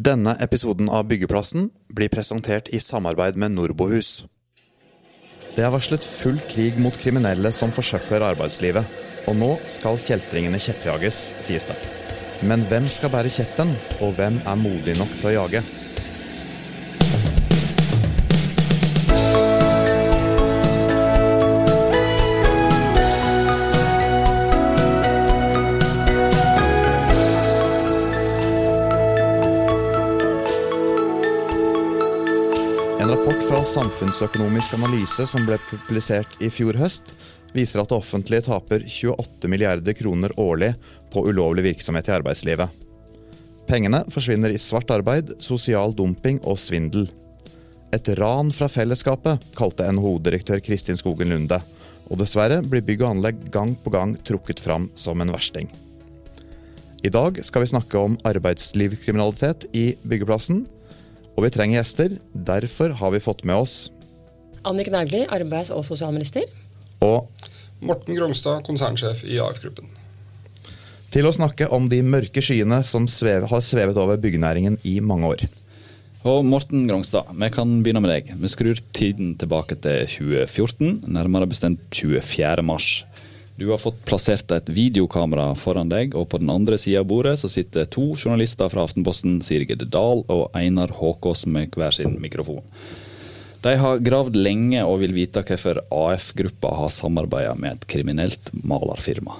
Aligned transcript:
Denne 0.00 0.32
episoden 0.40 0.86
av 0.88 1.02
Byggeplassen 1.10 1.66
blir 1.92 2.08
presentert 2.08 2.70
i 2.72 2.78
samarbeid 2.80 3.36
med 3.36 3.52
Norbohus. 3.52 4.22
Det 5.52 5.64
er 5.66 5.72
varslet 5.74 6.06
full 6.06 6.38
krig 6.48 6.78
mot 6.80 6.96
kriminelle 6.96 7.50
som 7.52 7.74
forsøpler 7.74 8.24
arbeidslivet. 8.30 8.86
Og 9.28 9.36
nå 9.36 9.50
skal 9.68 10.00
kjeltringene 10.00 10.62
kjeppjages, 10.62 11.18
sies 11.44 11.68
det. 11.68 11.76
Men 12.48 12.64
hvem 12.70 12.88
skal 12.88 13.12
bære 13.12 13.34
kjeppen, 13.34 13.74
og 14.00 14.14
hvem 14.16 14.40
er 14.40 14.62
modig 14.62 14.96
nok 14.96 15.12
til 15.18 15.32
å 15.32 15.34
jage? 15.34 15.64
Samfunnsøkonomisk 33.70 34.72
analyse 34.74 35.22
som 35.30 35.44
ble 35.46 35.54
publisert 35.68 36.32
i 36.42 36.48
fjor 36.50 36.74
høst, 36.80 37.12
viser 37.54 37.78
at 37.78 37.92
det 37.92 37.98
offentlige 38.00 38.42
taper 38.48 38.82
28 38.82 39.50
milliarder 39.52 39.94
kroner 39.94 40.34
årlig 40.42 40.72
på 41.12 41.22
ulovlig 41.28 41.68
virksomhet 41.68 42.08
i 42.10 42.14
arbeidslivet. 42.16 42.80
Pengene 43.68 44.00
forsvinner 44.10 44.50
i 44.50 44.58
svart 44.58 44.90
arbeid, 44.90 45.36
sosial 45.38 45.94
dumping 45.94 46.40
og 46.42 46.58
svindel. 46.58 47.06
Et 47.94 48.10
ran 48.18 48.50
fra 48.54 48.66
fellesskapet, 48.70 49.46
kalte 49.54 49.86
NHO-direktør 49.86 50.58
Kristin 50.66 50.98
Skogen 50.98 51.30
Lunde. 51.30 51.60
Og 52.10 52.18
dessverre 52.18 52.58
blir 52.66 52.82
bygg 52.82 53.04
og 53.04 53.12
anlegg 53.12 53.46
gang 53.54 53.76
på 53.78 53.94
gang 53.94 54.16
trukket 54.26 54.58
fram 54.58 54.90
som 54.98 55.22
en 55.22 55.30
versting. 55.30 55.70
I 57.06 57.14
dag 57.14 57.38
skal 57.46 57.62
vi 57.62 57.70
snakke 57.70 58.02
om 58.02 58.18
arbeidslivskriminalitet 58.26 59.70
i 59.78 59.92
byggeplassen. 60.02 60.64
Og 61.40 61.46
vi 61.46 61.54
trenger 61.54 61.78
gjester. 61.78 62.18
Derfor 62.36 62.92
har 63.00 63.12
vi 63.14 63.22
fått 63.24 63.46
med 63.48 63.62
oss 63.62 63.88
Anniken 64.68 64.92
Hauglie, 64.92 65.24
arbeids- 65.32 65.70
og 65.72 65.86
sosialminister. 65.88 66.44
Og 67.00 67.30
Morten 67.80 68.12
Grongstad, 68.12 68.60
konsernsjef 68.66 69.22
i 69.24 69.38
AF-gruppen. 69.40 69.88
til 71.10 71.24
å 71.24 71.32
snakke 71.32 71.66
om 71.72 71.88
de 71.88 72.02
mørke 72.04 72.42
skyene 72.44 72.82
som 72.84 73.08
svev, 73.08 73.48
har 73.48 73.62
svevet 73.64 73.96
over 73.96 74.20
byggenæringen 74.20 74.76
i 74.84 75.00
mange 75.00 75.26
år. 75.26 75.46
Og 76.28 76.44
Morten 76.44 76.84
Grongstad, 76.86 77.32
vi 77.32 77.48
kan 77.50 77.82
begynne 77.82 78.04
med 78.04 78.12
deg. 78.12 78.34
Vi 78.36 78.52
skrur 78.52 78.76
tiden 78.92 79.32
tilbake 79.40 79.80
til 79.80 80.04
2014, 80.06 81.08
nærmere 81.08 81.48
bestemt 81.48 81.80
24. 81.90 82.62
mars. 82.62 83.06
Du 83.60 83.68
har 83.68 83.78
fått 83.78 83.98
plassert 84.08 84.48
et 84.56 84.70
videokamera 84.72 85.50
foran 85.52 85.90
deg, 85.92 86.14
og 86.16 86.30
på 86.32 86.38
den 86.40 86.48
andre 86.48 86.78
sida 86.80 87.02
av 87.02 87.10
bordet 87.10 87.34
så 87.42 87.50
sitter 87.52 87.84
to 87.92 88.14
journalister 88.14 88.70
fra 88.72 88.86
Aftenposten, 88.86 89.42
Sirgede 89.44 89.84
Dahl 89.84 90.22
og 90.32 90.46
Einar 90.56 90.94
Håkås 90.96 91.44
med 91.44 91.76
hver 91.76 91.92
sin 91.92 92.16
mikrofon. 92.24 92.64
De 93.60 93.76
har 93.76 94.00
gravd 94.00 94.40
lenge 94.40 94.80
og 94.88 95.02
vil 95.04 95.12
vite 95.12 95.44
hvorfor 95.44 95.82
AF-gruppa 95.92 96.72
har 96.78 96.96
samarbeida 96.96 97.52
med 97.60 97.76
et 97.76 97.86
kriminelt 97.92 98.48
malerfirma. 98.64 99.36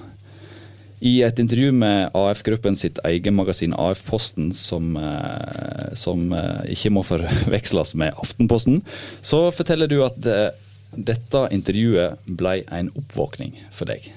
I 1.01 1.23
et 1.25 1.41
intervju 1.41 1.73
med 1.73 2.13
AF-gruppen 2.13 2.77
sitt 2.77 3.01
eget 3.01 3.33
magasin 3.33 3.73
AF-posten, 3.73 4.53
som, 4.53 4.99
eh, 5.01 5.95
som 5.97 6.29
eh, 6.29 6.75
ikke 6.77 6.93
må 6.93 7.01
forveksles 7.09 7.97
med 7.97 8.13
Aftenposten, 8.21 8.83
så 9.25 9.47
forteller 9.49 9.89
du 9.89 10.03
at 10.05 10.29
eh, 10.29 10.51
dette 10.95 11.47
intervjuet 11.55 12.23
ble 12.25 12.61
en 12.71 12.91
oppvåkning 12.97 13.55
for 13.71 13.91
deg. 13.91 14.07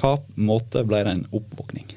Hva 0.00 0.16
måte 0.40 0.82
ble 0.88 1.02
det 1.06 1.12
en 1.16 1.26
oppvåkning? 1.30 1.90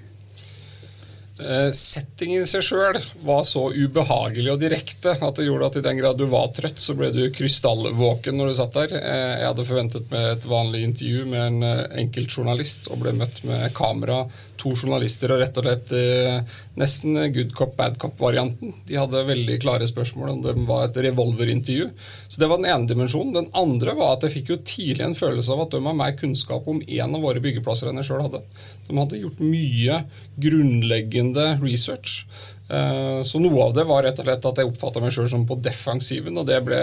Eh, 1.36 1.68
Settingen 1.76 2.46
i 2.46 2.48
seg 2.48 2.64
sjøl 2.64 2.96
var 3.28 3.42
så 3.44 3.66
ubehagelig 3.76 4.54
og 4.54 4.62
direkte 4.62 5.18
at 5.20 5.36
det 5.36 5.48
gjorde 5.50 5.68
at 5.68 5.80
i 5.82 5.84
den 5.84 5.98
grad 6.00 6.16
du 6.22 6.24
var 6.32 6.48
trøtt, 6.56 6.80
så 6.80 6.96
ble 6.96 7.10
du 7.12 7.26
krystallvåken 7.36 8.38
når 8.40 8.52
du 8.52 8.56
satt 8.62 8.78
der. 8.78 8.94
Eh, 9.02 9.34
Jeg 9.42 9.50
hadde 9.50 9.68
forventet 9.68 10.08
meg 10.14 10.30
et 10.32 10.48
vanlig 10.48 10.86
intervju 10.88 11.26
med 11.34 11.42
en 11.50 11.68
eh, 11.68 11.82
enkelt 12.06 12.38
journalist 12.38 12.88
og 12.88 13.02
ble 13.04 13.16
møtt 13.20 13.42
med 13.44 13.68
kamera, 13.76 14.22
to 14.62 14.72
journalister 14.76 15.32
og 15.34 15.42
rett 15.42 15.58
og 15.60 15.66
slett 15.68 15.92
eh, 15.98 16.56
nesten 16.80 17.18
good 17.36 17.54
cop, 17.56 17.76
bad 17.78 17.98
cop-varianten. 18.02 18.74
De 18.88 18.98
hadde 19.00 19.24
veldig 19.28 19.58
klare 19.64 19.88
spørsmål 19.90 20.34
om 20.34 20.42
det 20.44 20.56
var 20.68 20.88
et 20.88 21.00
revolverintervju. 21.08 21.90
Så 22.28 22.42
det 22.42 22.50
var 22.52 22.62
den 22.62 22.70
ene 22.72 22.90
dimensjonen. 22.90 23.34
Den 23.36 23.52
andre 23.56 23.96
var 23.98 24.16
at 24.16 24.26
jeg 24.28 24.38
fikk 24.38 24.54
jo 24.54 24.60
tidlig 24.68 25.06
en 25.06 25.18
følelse 25.18 25.54
av 25.56 25.66
at 25.66 25.76
de 25.76 25.84
har 25.86 26.00
mer 26.02 26.18
kunnskap 26.20 26.68
om 26.72 26.82
en 26.84 27.16
av 27.16 27.24
våre 27.24 27.44
byggeplasser 27.44 27.92
enn 27.92 28.02
jeg 28.02 28.10
sjøl 28.10 28.26
hadde. 28.26 28.44
De 28.88 28.98
hadde 29.00 29.22
gjort 29.22 29.44
mye 29.44 30.02
grunnleggende 30.42 31.48
research. 31.64 32.26
Eh, 32.70 33.22
Så 33.22 33.40
noe 33.42 33.70
av 33.70 33.76
det 33.78 33.86
var 33.88 34.04
rett 34.04 34.20
og 34.20 34.28
slett 34.28 34.50
at 34.50 34.60
jeg 34.62 34.72
oppfatta 34.72 35.04
meg 35.04 35.14
sjøl 35.16 35.30
som 35.32 35.46
på 35.48 35.60
defensiven, 35.62 36.38
og 36.38 36.48
det 36.50 36.64
ble 36.66 36.82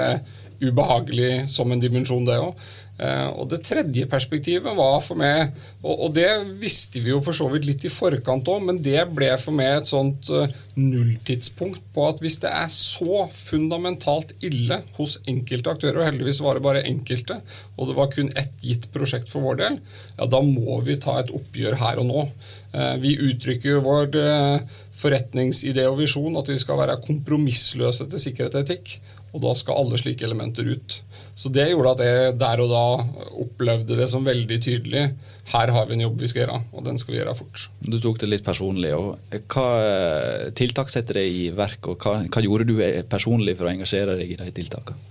ubehagelig 0.62 1.48
som 1.50 1.72
en 1.72 1.80
dimensjon, 1.82 2.24
det 2.26 2.38
òg. 2.38 2.54
Og 3.02 3.48
det 3.50 3.62
tredje 3.66 4.06
perspektivet 4.10 4.76
var 4.78 5.00
for 5.02 5.18
meg, 5.18 5.56
og 5.82 6.12
det 6.14 6.28
visste 6.60 7.00
vi 7.02 7.10
jo 7.10 7.22
for 7.24 7.34
så 7.36 7.48
vidt 7.50 7.66
litt 7.66 7.86
i 7.88 7.92
forkant 7.92 8.48
òg, 8.52 8.62
men 8.68 8.78
det 8.84 9.00
ble 9.10 9.32
for 9.40 9.54
meg 9.56 9.80
et 9.80 9.90
sånt 9.90 10.30
eh, 10.30 10.52
nulltidspunkt 10.78 11.82
på 11.94 12.06
at 12.08 12.22
hvis 12.22 12.38
det 12.42 12.50
er 12.50 12.70
så 12.72 13.26
fundamentalt 13.32 14.32
ille 14.44 14.80
hos 14.96 15.18
enkelte 15.28 15.74
aktører, 15.74 16.00
og 16.00 16.08
heldigvis 16.08 16.40
var 16.44 16.58
det 16.58 16.64
bare 16.66 16.84
enkelte, 16.88 17.40
og 17.76 17.90
det 17.90 17.96
var 17.98 18.12
kun 18.14 18.32
ett 18.38 18.54
gitt 18.64 18.88
prosjekt 18.94 19.32
for 19.32 19.44
vår 19.44 19.60
del, 19.60 19.80
ja, 20.18 20.28
da 20.32 20.42
må 20.46 20.80
vi 20.86 20.98
ta 21.02 21.18
et 21.20 21.32
oppgjør 21.34 21.78
her 21.82 22.02
og 22.02 22.08
nå. 22.08 22.26
Eh, 22.72 22.94
Vi 23.02 23.16
uttrykker 23.30 23.76
jo 23.76 23.84
vår 23.84 24.20
eh, 24.20 24.76
forretningsidé 25.02 25.88
og 25.90 26.00
visjon 26.00 26.38
at 26.40 26.48
vi 26.52 26.60
skal 26.60 26.80
være 26.80 27.00
kompromissløse 27.04 28.08
til 28.08 28.22
sikkerhet 28.28 28.56
og 28.56 28.64
etikk. 28.66 29.00
Og 29.32 29.40
da 29.40 29.54
skal 29.56 29.78
alle 29.80 29.96
slike 29.96 30.26
elementer 30.26 30.66
ut. 30.68 30.98
Så 31.32 31.48
det 31.48 31.70
gjorde 31.70 31.94
at 31.94 32.00
jeg 32.04 32.32
der 32.36 32.60
og 32.60 32.68
da 32.68 32.82
opplevde 33.40 33.96
det 33.96 34.08
som 34.12 34.26
veldig 34.26 34.58
tydelig. 34.60 35.06
Her 35.54 35.72
har 35.72 35.86
vi 35.88 35.96
en 35.96 36.02
jobb 36.04 36.20
vi 36.20 36.28
skal 36.28 36.42
gjøre, 36.42 36.58
og 36.76 36.84
den 36.84 37.00
skal 37.00 37.14
vi 37.14 37.18
gjøre 37.22 37.34
fort. 37.38 37.62
Du 37.80 37.96
tok 37.96 38.20
det 38.20 38.28
litt 38.28 38.44
personlig. 38.44 38.92
Hva 38.92 39.64
eh, 39.80 40.50
tiltak 40.62 40.92
setter 40.92 41.20
deg 41.20 41.40
i 41.44 41.48
verk, 41.56 41.90
og 41.90 42.02
hva, 42.02 42.20
hva 42.26 42.44
gjorde 42.44 42.68
du 42.70 42.76
eh, 42.80 43.02
personlig 43.02 43.58
for 43.58 43.68
å 43.68 43.74
engasjere 43.74 44.16
deg 44.20 44.36
i 44.36 44.38
de 44.40 44.54
tiltakene? 44.62 45.10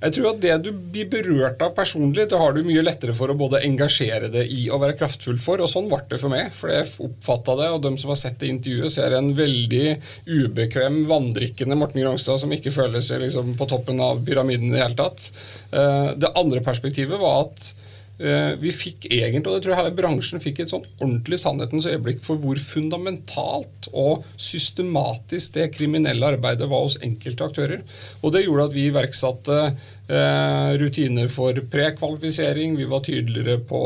Jeg 0.00 0.14
tror 0.16 0.30
at 0.30 0.40
Det 0.40 0.54
du 0.64 0.70
blir 0.72 1.08
berørt 1.12 1.60
av 1.60 1.74
personlig, 1.76 2.24
det 2.30 2.38
har 2.40 2.54
du 2.56 2.62
mye 2.64 2.84
lettere 2.84 3.12
for 3.16 3.28
å 3.28 3.36
både 3.36 3.60
engasjere 3.66 4.30
deg 4.32 4.48
i 4.48 4.62
og 4.72 4.80
være 4.80 4.96
kraftfull 4.96 5.36
for. 5.42 5.60
og 5.60 5.68
Sånn 5.68 5.90
ble 5.90 6.00
det 6.08 6.20
for 6.22 6.32
meg. 6.32 6.54
for 6.56 6.72
Jeg 6.72 6.88
oppfatta 7.04 7.56
det, 7.60 7.68
og 7.74 7.82
de 7.84 7.92
som 8.00 8.12
har 8.14 8.20
sett 8.20 8.38
det 8.40 8.48
intervjuet, 8.48 8.94
ser 8.94 9.16
en 9.16 9.34
veldig 9.36 9.84
ubekvem, 10.24 11.02
vandrikkende 11.10 11.76
Morten 11.76 12.00
Grongstad 12.00 12.40
som 12.40 12.56
ikke 12.56 12.72
føler 12.72 13.04
seg 13.04 13.20
liksom 13.26 13.52
på 13.60 13.68
toppen 13.68 14.00
av 14.00 14.24
pyramiden 14.24 14.70
i 14.70 14.78
det 14.78 14.82
hele 14.86 14.96
tatt. 14.96 15.28
Eh, 15.70 16.16
Det 16.20 16.32
andre 16.34 16.64
perspektivet 16.64 17.20
var 17.20 17.44
at 17.44 17.74
vi 18.20 18.68
fikk 18.74 19.06
egentlig, 19.08 19.48
og 19.48 19.54
det 19.54 19.62
tror 19.64 19.72
jeg 19.72 19.80
hele 19.80 19.94
bransjen 19.96 20.42
fikk 20.44 20.58
et 20.60 20.72
sånn 20.72 20.84
ordentlig 20.98 21.38
sannhetens 21.40 21.86
øyeblikk 21.88 22.18
for 22.26 22.40
hvor 22.42 22.58
fundamentalt 22.60 23.88
og 23.96 24.26
systematisk 24.36 25.54
det 25.56 25.70
kriminelle 25.72 26.34
arbeidet 26.34 26.68
var 26.68 26.84
hos 26.84 26.98
enkelte 27.00 27.46
aktører. 27.48 27.84
Og 28.20 28.34
det 28.34 28.44
gjorde 28.44 28.66
at 28.68 28.76
vi 28.76 28.84
iverksatte 28.90 29.60
eh, 29.64 30.72
rutiner 30.82 31.30
for 31.32 31.62
prekvalifisering, 31.72 32.76
vi 32.76 32.88
var 32.90 33.06
tydeligere 33.06 33.60
på 33.64 33.82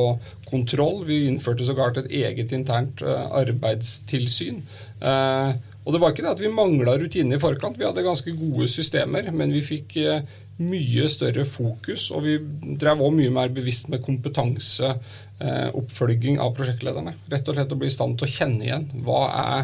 kontroll, 0.50 1.04
vi 1.08 1.26
innførte 1.28 1.66
sågar 1.66 1.94
et 1.98 2.10
eget 2.10 2.52
internt 2.56 3.02
eh, 3.02 3.28
arbeidstilsyn. 3.42 4.60
Eh, 5.00 5.54
og 5.84 5.92
det 5.92 6.00
var 6.00 6.14
ikke 6.14 6.24
det 6.24 6.32
at 6.32 6.40
vi 6.40 6.52
mangla 6.52 6.96
rutiner 6.96 7.36
i 7.36 7.42
forkant, 7.42 7.76
vi 7.76 7.84
hadde 7.84 8.06
ganske 8.06 8.32
gode 8.38 8.68
systemer, 8.72 9.28
men 9.36 9.52
vi 9.52 9.60
fikk 9.64 9.98
eh, 10.00 10.22
mye 10.62 11.08
større 11.10 11.42
fokus, 11.48 12.10
og 12.14 12.22
vi 12.26 12.34
drev 12.78 13.00
også 13.02 13.16
mye 13.16 13.30
mer 13.34 13.48
bevisst 13.54 13.88
med 13.90 14.02
kompetanseoppfølging 14.04 16.38
av 16.42 16.50
prosjektlederne. 16.54 17.12
Rett 17.32 17.48
og 17.48 17.54
slett 17.56 17.72
å 17.74 17.80
bli 17.80 17.88
i 17.90 17.94
stand 17.94 18.12
til 18.18 18.26
å 18.28 18.34
kjenne 18.34 18.64
igjen 18.68 18.86
hva 19.06 19.22
er 19.40 19.62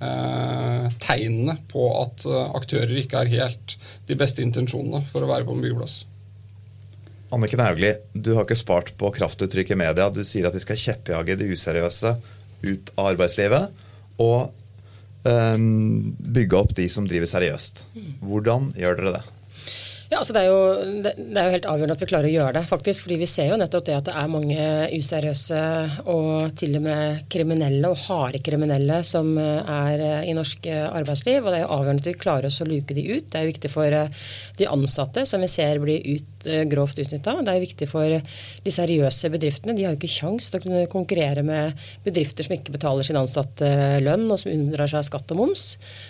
eh, 0.00 0.86
tegnene 1.00 1.54
på 1.70 1.82
at 2.02 2.26
eh, 2.28 2.50
aktører 2.58 2.96
ikke 3.00 3.18
har 3.22 3.32
helt 3.32 3.66
de 4.08 4.14
beste 4.18 4.42
intensjonene 4.44 5.00
for 5.08 5.20
å 5.24 5.30
være 5.30 5.44
på 5.48 5.54
en 5.56 5.62
byggeplass. 5.64 5.96
Anniken 7.34 7.64
Hauglie, 7.64 7.94
du 8.12 8.30
har 8.36 8.44
ikke 8.44 8.60
spart 8.60 8.88
på 9.00 9.06
kraftuttrykk 9.16 9.68
i 9.72 9.80
media. 9.80 10.04
Du 10.12 10.22
sier 10.24 10.46
at 10.46 10.54
vi 10.54 10.62
skal 10.62 10.78
kjeppjage 10.78 11.38
de 11.40 11.52
useriøse 11.56 12.10
ut 12.66 12.86
av 12.94 13.04
arbeidslivet. 13.14 13.64
Og 14.22 14.40
eh, 15.24 15.58
bygge 16.36 16.56
opp 16.60 16.72
de 16.76 16.86
som 16.92 17.08
driver 17.08 17.28
seriøst. 17.32 17.74
Hvordan 18.20 18.62
gjør 18.76 18.94
dere 19.00 19.12
det? 19.16 19.24
Ja, 20.16 20.22
altså 20.22 20.32
det, 20.32 20.42
er 20.42 20.48
jo, 20.48 21.00
det, 21.04 21.10
er 21.36 21.44
jo 21.44 21.52
helt 21.52 21.66
avgjørende 21.68 21.94
at 21.98 22.02
vi 22.02 22.06
klarer 22.08 22.26
å 22.30 22.32
gjøre 22.32 22.52
det, 22.56 22.60
faktisk. 22.70 23.02
fordi 23.04 23.18
vi 23.20 23.26
ser 23.28 23.50
jo 23.50 23.58
nettopp 23.60 23.84
det 23.84 23.96
at 23.98 24.06
det 24.06 24.14
er 24.16 24.30
mange 24.32 24.68
useriøse 24.96 25.58
og 26.08 26.54
til 26.56 26.78
og 26.78 26.86
med 26.86 27.18
kriminelle, 27.34 27.90
og 27.90 28.00
harde 28.06 28.40
kriminelle, 28.40 29.02
som 29.04 29.34
eh, 29.36 29.74
er 29.74 30.04
eh, 30.06 30.30
i 30.30 30.32
norsk 30.38 30.70
eh, 30.72 30.86
arbeidsliv. 30.88 31.42
Og 31.42 31.52
det 31.52 31.58
er 31.58 31.64
jo 31.66 31.74
avgjørende 31.76 32.04
at 32.06 32.08
vi 32.08 32.16
klarer 32.22 32.48
oss 32.48 32.62
å 32.64 32.68
luke 32.70 32.96
de 32.96 33.04
ut. 33.10 33.28
Det 33.28 33.36
er 33.36 33.44
jo 33.44 33.50
viktig 33.52 33.72
for 33.74 33.98
de 34.56 34.70
ansatte, 34.72 35.26
som 35.28 35.44
vi 35.44 35.52
ser 35.52 35.84
blir 35.84 36.08
ut, 36.08 36.32
eh, 36.48 36.64
grovt 36.70 36.98
utnytta. 37.02 37.36
Det 37.44 37.52
er 37.52 37.62
viktig 37.62 37.88
for 37.90 38.16
de 38.64 38.72
seriøse 38.72 39.30
bedriftene. 39.32 39.74
De 39.76 39.84
har 39.86 39.94
jo 39.94 40.00
ikke 40.00 40.12
kjangs 40.12 40.50
til 40.50 40.60
å 40.60 40.64
kunne 40.64 40.82
konkurrere 40.92 41.44
med 41.46 41.86
bedrifter 42.04 42.46
som 42.46 42.56
ikke 42.56 42.74
betaler 42.74 43.06
sin 43.06 43.18
ansatte 43.20 43.68
lønn, 44.04 44.26
og 44.30 44.40
som 44.40 44.52
unndrar 44.52 44.90
seg 44.90 45.06
skatt 45.08 45.34
og 45.34 45.40
moms. 45.40 45.66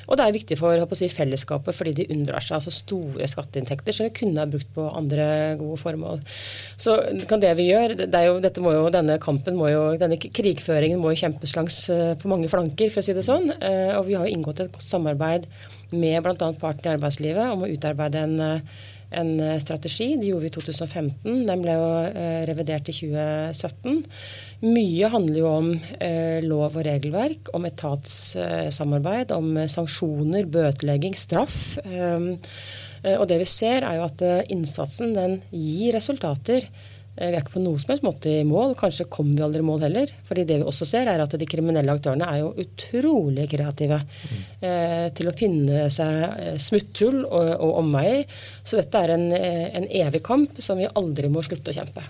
Og 0.06 0.19
det 0.19 0.27
er 0.27 0.37
viktig 0.37 0.59
for 0.61 0.97
si, 0.97 1.11
fellesskapet 1.12 1.77
fordi 1.77 1.94
de 2.00 2.09
unndrar 2.15 2.44
seg 2.44 2.59
altså 2.59 2.75
store 2.75 3.29
skatteinntekter 3.31 3.97
som 3.97 4.09
vi 4.09 4.15
kunne 4.21 4.43
ha 4.43 4.50
brukt 4.50 4.73
på 4.75 4.88
andre 4.91 5.29
gode 5.61 5.81
formål. 5.83 6.23
Så 6.81 6.99
kan 7.31 7.43
det 7.43 7.55
vi 7.59 7.71
gjør, 7.71 7.97
det 8.06 8.25
jo, 8.27 8.38
jo, 8.41 8.85
Denne 8.97 9.19
kampen 9.23 9.56
må 9.59 9.71
jo, 9.73 9.87
denne 10.00 10.19
krigføringen 10.21 11.00
må 11.03 11.12
jo 11.12 11.23
kjempes 11.25 11.56
langs 11.56 11.81
på 12.21 12.31
mange 12.31 12.49
flanker, 12.53 12.93
for 12.93 13.03
å 13.03 13.06
si 13.06 13.17
det 13.17 13.25
sånn. 13.27 13.50
Og 13.50 14.06
vi 14.09 14.17
har 14.17 14.27
jo 14.27 14.37
inngått 14.37 14.62
et 14.65 14.73
godt 14.73 14.87
samarbeid 14.87 15.49
med 15.91 16.23
bl.a. 16.23 16.50
partene 16.59 16.91
i 16.91 16.94
arbeidslivet 16.97 17.53
om 17.53 17.65
å 17.65 17.71
utarbeide 17.71 18.25
en, 18.27 18.71
en, 19.11 19.61
strategi. 19.61 20.17
Det 20.20 20.31
gjorde 20.31 20.47
vi 20.47 20.50
i 20.50 20.55
2015. 20.56 21.47
Den 21.49 21.62
ble 21.62 21.76
jo 21.76 21.87
eh, 22.08 22.43
revidert 22.49 22.88
i 22.91 22.94
2017. 22.97 24.00
Mye 24.67 25.11
handler 25.12 25.41
jo 25.41 25.50
om 25.50 25.70
eh, 26.00 26.43
lov 26.44 26.79
og 26.79 26.87
regelverk, 26.87 27.53
om 27.56 27.69
etatssamarbeid, 27.69 29.35
om 29.37 29.55
sanksjoner, 29.70 30.49
bøtelegging, 30.50 31.17
straff. 31.19 31.79
Eh, 31.85 33.17
og 33.17 33.26
det 33.31 33.38
vi 33.38 33.47
ser, 33.47 33.87
er 33.87 34.00
jo 34.00 34.06
at 34.08 34.23
innsatsen 34.50 35.12
den 35.14 35.41
gir 35.55 35.94
resultater. 35.94 36.67
Eh, 37.16 37.30
vi 37.30 37.36
er 37.38 37.40
ikke 37.40 37.54
på 37.56 37.62
noen 37.64 37.80
som 37.80 37.92
helst 37.92 38.04
måte 38.04 38.30
i 38.30 38.44
mål. 38.46 38.74
Kanskje 38.78 39.08
kommer 39.12 39.38
vi 39.38 39.44
aldri 39.46 39.62
i 39.64 39.66
mål 39.66 39.86
heller. 39.86 40.12
fordi 40.28 40.44
det 40.44 40.58
vi 40.60 40.68
også 40.68 40.88
ser, 40.88 41.08
er 41.08 41.22
at 41.22 41.32
de 41.32 41.48
kriminelle 41.48 41.92
aktørene 41.92 42.28
er 42.28 42.42
jo 42.42 42.52
utrolig 42.60 43.48
kreative 43.50 44.00
mm. 44.04 44.44
eh, 44.60 45.06
til 45.16 45.30
å 45.30 45.36
finne 45.36 45.88
seg 45.92 46.14
eh, 46.36 46.58
smutthull 46.60 47.24
og, 47.24 47.50
og, 47.56 47.72
omveier. 47.80 48.24
Så 48.62 48.80
dette 48.80 49.02
er 49.02 49.16
en, 49.16 49.30
en, 49.32 49.88
evig 49.96 50.22
kamp 50.26 50.60
som 50.60 50.80
vi 50.80 50.88
aldri 50.92 51.30
må 51.32 51.44
slutte 51.46 51.72
å 51.72 51.78
kjempe. 51.78 52.04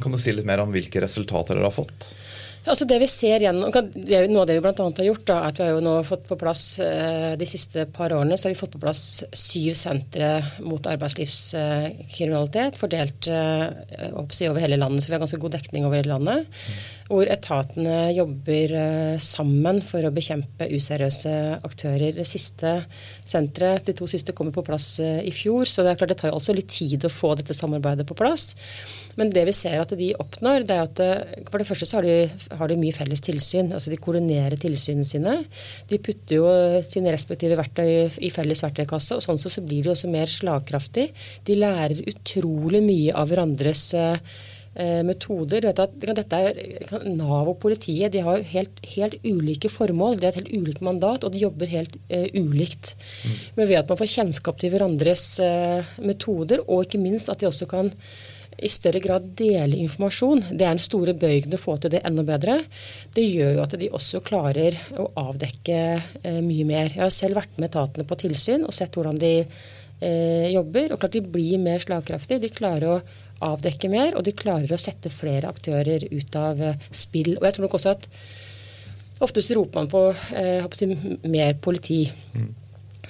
Kan 0.00 0.14
du 0.14 0.20
si 0.20 0.32
litt 0.32 0.48
mer 0.48 0.62
om 0.62 0.72
hvilke 0.72 1.02
resultater 1.04 1.58
dere 1.58 1.68
har 1.68 1.74
fått? 1.74 2.14
Altså 2.62 2.86
det 2.86 3.00
vi 3.02 3.08
ser 3.10 3.42
gjennom, 3.42 3.72
Noe 3.72 4.42
av 4.44 4.46
det 4.46 4.54
vi 4.54 4.62
bl.a. 4.62 4.72
har 4.78 5.06
gjort, 5.08 5.24
da, 5.26 5.38
er 5.40 5.48
at 5.50 5.58
vi 5.58 5.64
har 5.66 5.72
jo 5.74 5.82
nå 5.82 5.96
fått 6.06 6.28
på 6.28 6.38
plass 6.38 6.62
eh, 6.84 7.32
de 7.38 7.48
siste 7.48 7.88
par 7.90 8.14
årene 8.14 8.38
så 8.38 8.46
har 8.46 8.54
vi 8.54 8.60
fått 8.60 8.76
på 8.76 8.82
plass 8.84 9.02
syv 9.34 9.74
sentre 9.78 10.28
mot 10.62 10.86
arbeidslivskriminalitet, 10.86 12.78
fordelt 12.78 13.26
eh, 13.26 13.66
over 14.14 14.62
hele 14.62 14.78
landet. 14.78 15.02
Så 15.02 15.10
vi 15.10 15.16
har 15.16 15.24
ganske 15.24 15.42
god 15.42 15.56
dekning 15.56 15.88
over 15.88 15.98
hele 15.98 16.14
landet. 16.14 16.62
Hvor 17.10 17.26
etatene 17.26 18.12
jobber 18.14 18.76
eh, 18.78 19.18
sammen 19.20 19.82
for 19.82 20.06
å 20.06 20.14
bekjempe 20.14 20.70
useriøse 20.70 21.34
aktører. 21.66 22.14
Det 22.14 22.28
siste 22.30 22.76
senteret, 23.26 23.90
De 23.90 23.96
to 23.98 24.06
siste 24.06 24.36
kommer 24.38 24.54
på 24.54 24.62
plass 24.70 25.00
i 25.02 25.34
fjor, 25.34 25.66
så 25.66 25.82
det 25.82 25.96
er 25.96 25.98
klart 25.98 26.14
det 26.14 26.20
tar 26.22 26.30
jo 26.30 26.38
også 26.38 26.54
litt 26.54 26.70
tid 26.70 27.10
å 27.10 27.12
få 27.12 27.34
dette 27.42 27.58
samarbeidet 27.58 28.06
på 28.06 28.14
plass. 28.22 28.52
Men 29.18 29.34
det 29.34 29.48
vi 29.50 29.56
ser 29.56 29.82
at 29.82 29.90
de 29.98 30.14
oppnår, 30.14 30.62
det 30.68 30.78
er 30.78 30.86
at 30.86 31.02
for 31.50 31.58
det 31.58 31.66
første 31.68 31.88
så 31.88 31.98
har 31.98 32.06
de, 32.06 32.16
har 32.58 32.70
de 32.70 32.78
mye 32.80 32.94
felles 32.96 33.22
tilsyn. 33.24 33.72
altså 33.72 33.92
De 33.92 33.98
koordinerer 34.00 34.58
tilsynene 34.60 35.06
sine. 35.06 35.36
De 35.90 35.98
putter 36.02 36.38
jo 36.38 36.46
sine 36.86 37.12
respektive 37.14 37.58
verktøy 37.58 38.08
i 38.22 38.32
felles 38.34 38.62
verktøykasse. 38.64 39.18
og 39.18 39.24
Sånn 39.24 39.40
så, 39.40 39.52
så 39.52 39.64
blir 39.64 39.84
de 39.84 39.92
også 39.94 40.10
mer 40.12 40.30
slagkraftige. 40.32 41.12
De 41.48 41.58
lærer 41.58 42.02
utrolig 42.12 42.82
mye 42.84 43.14
av 43.18 43.30
hverandres 43.30 43.84
eh, 43.98 45.02
metoder. 45.06 45.66
Vet 45.68 45.82
at 45.84 45.94
dette 46.20 46.42
er, 46.48 46.60
Nav 47.12 47.50
og 47.52 47.58
politiet 47.62 48.12
de 48.14 48.24
har 48.24 48.44
helt, 48.54 48.82
helt, 48.94 49.18
ulike 49.24 49.70
formål. 49.72 50.18
De 50.18 50.28
har 50.28 50.34
et 50.34 50.42
helt 50.42 50.52
ulikt 50.52 50.84
mandat, 50.84 51.24
og 51.24 51.34
de 51.34 51.44
jobber 51.44 51.70
helt 51.72 51.96
eh, 52.08 52.28
ulikt. 52.38 52.94
Mm. 53.22 53.40
Men 53.58 53.72
ved 53.72 53.80
at 53.82 53.92
man 53.92 54.00
får 54.00 54.14
kjennskap 54.16 54.60
til 54.60 54.74
hverandres 54.74 55.26
eh, 55.44 55.96
metoder, 56.02 56.64
og 56.68 56.86
ikke 56.86 57.02
minst 57.02 57.32
at 57.32 57.42
de 57.42 57.50
også 57.50 57.68
kan 57.70 57.92
i 58.62 58.70
større 58.70 59.00
grad 59.02 59.26
dele 59.38 59.78
informasjon. 59.82 60.44
Det 60.52 60.66
er 60.66 60.76
den 60.76 60.82
store 60.82 61.14
bøygen 61.18 61.54
å 61.56 61.60
få 61.60 61.76
til 61.82 61.92
det 61.94 62.02
enda 62.06 62.24
bedre. 62.26 62.60
Det 63.14 63.24
gjør 63.26 63.56
jo 63.56 63.64
at 63.64 63.76
de 63.80 63.90
også 63.98 64.22
klarer 64.24 64.78
å 65.02 65.08
avdekke 65.24 65.80
eh, 65.98 66.40
mye 66.44 66.66
mer. 66.68 66.92
Jeg 66.94 67.04
har 67.04 67.14
selv 67.14 67.40
vært 67.40 67.58
med 67.58 67.70
etatene 67.70 68.06
på 68.08 68.18
tilsyn 68.22 68.66
og 68.66 68.74
sett 68.76 68.94
hvordan 68.98 69.18
de 69.20 69.34
eh, 69.42 70.48
jobber. 70.54 70.94
Og 70.94 71.02
klart 71.02 71.18
de 71.18 71.24
blir 71.26 71.58
mer 71.62 71.82
slagkraftige. 71.82 72.42
De 72.44 72.52
klarer 72.54 72.88
å 72.94 73.02
avdekke 73.42 73.90
mer, 73.90 74.14
og 74.16 74.24
de 74.26 74.34
klarer 74.38 74.70
å 74.70 74.80
sette 74.80 75.10
flere 75.10 75.50
aktører 75.50 76.06
ut 76.12 76.38
av 76.38 76.62
eh, 76.62 76.88
spill. 76.94 77.34
Og 77.38 77.46
jeg 77.48 77.56
tror 77.56 77.66
nok 77.66 77.78
også 77.80 77.94
at 77.96 78.08
oftest 79.22 79.54
roper 79.56 79.82
man 79.82 79.92
på 79.92 80.08
eh, 80.38 81.22
mer 81.30 81.56
politi. 81.62 82.04
Mm. 82.34 82.50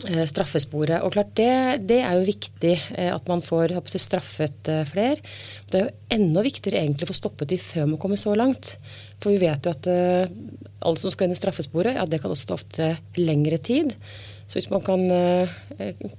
Eh, 0.00 0.24
straffesporet. 0.26 1.02
Og 1.04 1.12
klart 1.12 1.34
det, 1.36 1.84
det, 1.86 2.00
er 2.02 2.16
jo 2.16 2.24
viktig 2.24 2.72
eh, 2.96 3.10
at 3.12 3.26
man 3.28 3.42
får 3.44 3.74
straffet 3.92 4.70
eh, 4.72 4.86
flere. 4.88 5.20
Det 5.68 5.78
er 5.78 5.84
jo 5.84 6.16
enda 6.16 6.42
viktigere 6.42 6.80
egentlig 6.80 7.06
å 7.06 7.12
få 7.12 7.18
stoppet 7.20 7.52
de 7.52 7.58
før 7.60 7.90
man 7.92 8.00
kommer 8.00 8.20
så 8.20 8.32
langt. 8.34 8.74
For 9.22 9.30
vi 9.30 9.42
vet 9.44 9.68
jo 9.68 9.74
at 9.74 9.86
alle 9.86 10.98
som 10.98 11.12
skal 11.12 11.28
inn 11.28 11.36
i 11.36 11.38
straffesporet, 11.38 11.94
ja, 11.94 12.06
det 12.08 12.18
kan 12.22 12.32
også 12.32 12.48
ta 12.48 12.56
ofte 12.56 12.88
lengre 13.20 13.60
tid. 13.62 13.92
Så 14.50 14.58
hvis 14.58 14.72
man 14.72 14.82
kan 14.82 15.04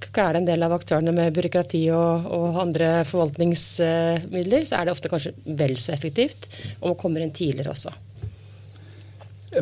kvele 0.07 0.39
en 0.39 0.47
del 0.47 0.63
av 0.63 0.71
aktørene 0.77 1.11
med 1.13 1.35
byråkrati 1.35 1.83
og, 1.93 2.29
og, 2.31 2.61
andre 2.63 2.93
forvaltningsmidler, 3.09 4.63
så 4.69 4.79
er 4.79 4.87
det 4.87 4.95
ofte 4.95 5.11
kanskje 5.11 5.35
vel 5.43 5.75
så 5.77 5.91
effektivt 5.97 6.47
om 6.79 6.93
man 6.93 6.99
kommer 7.03 7.25
inn 7.25 7.35
tidligere 7.35 7.75
også. 7.75 7.91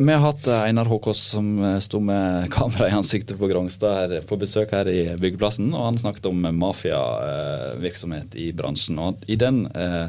Vi 0.00 0.12
har 0.12 0.20
hatt 0.20 0.46
eh, 0.46 0.62
Einar 0.62 0.84
Håkås 0.84 1.18
som 1.18 1.64
eh, 1.64 1.78
sto 1.78 2.00
med 2.00 2.52
kamera 2.52 2.88
i 2.88 2.94
ansiktet 2.96 3.38
på 3.38 3.46
Grongstad 3.46 3.94
her, 3.94 4.20
på 4.24 4.38
besøk 4.40 4.72
her 4.72 4.88
i 4.88 5.02
byggeplassen. 5.20 5.68
og 5.74 5.84
Han 5.84 6.00
snakket 6.00 6.30
om 6.30 6.40
mafiavirksomhet 6.56 8.36
i 8.40 8.52
bransjen. 8.56 8.98
og 8.98 9.20
i 9.26 9.36
den, 9.36 9.66
eh, 9.76 10.08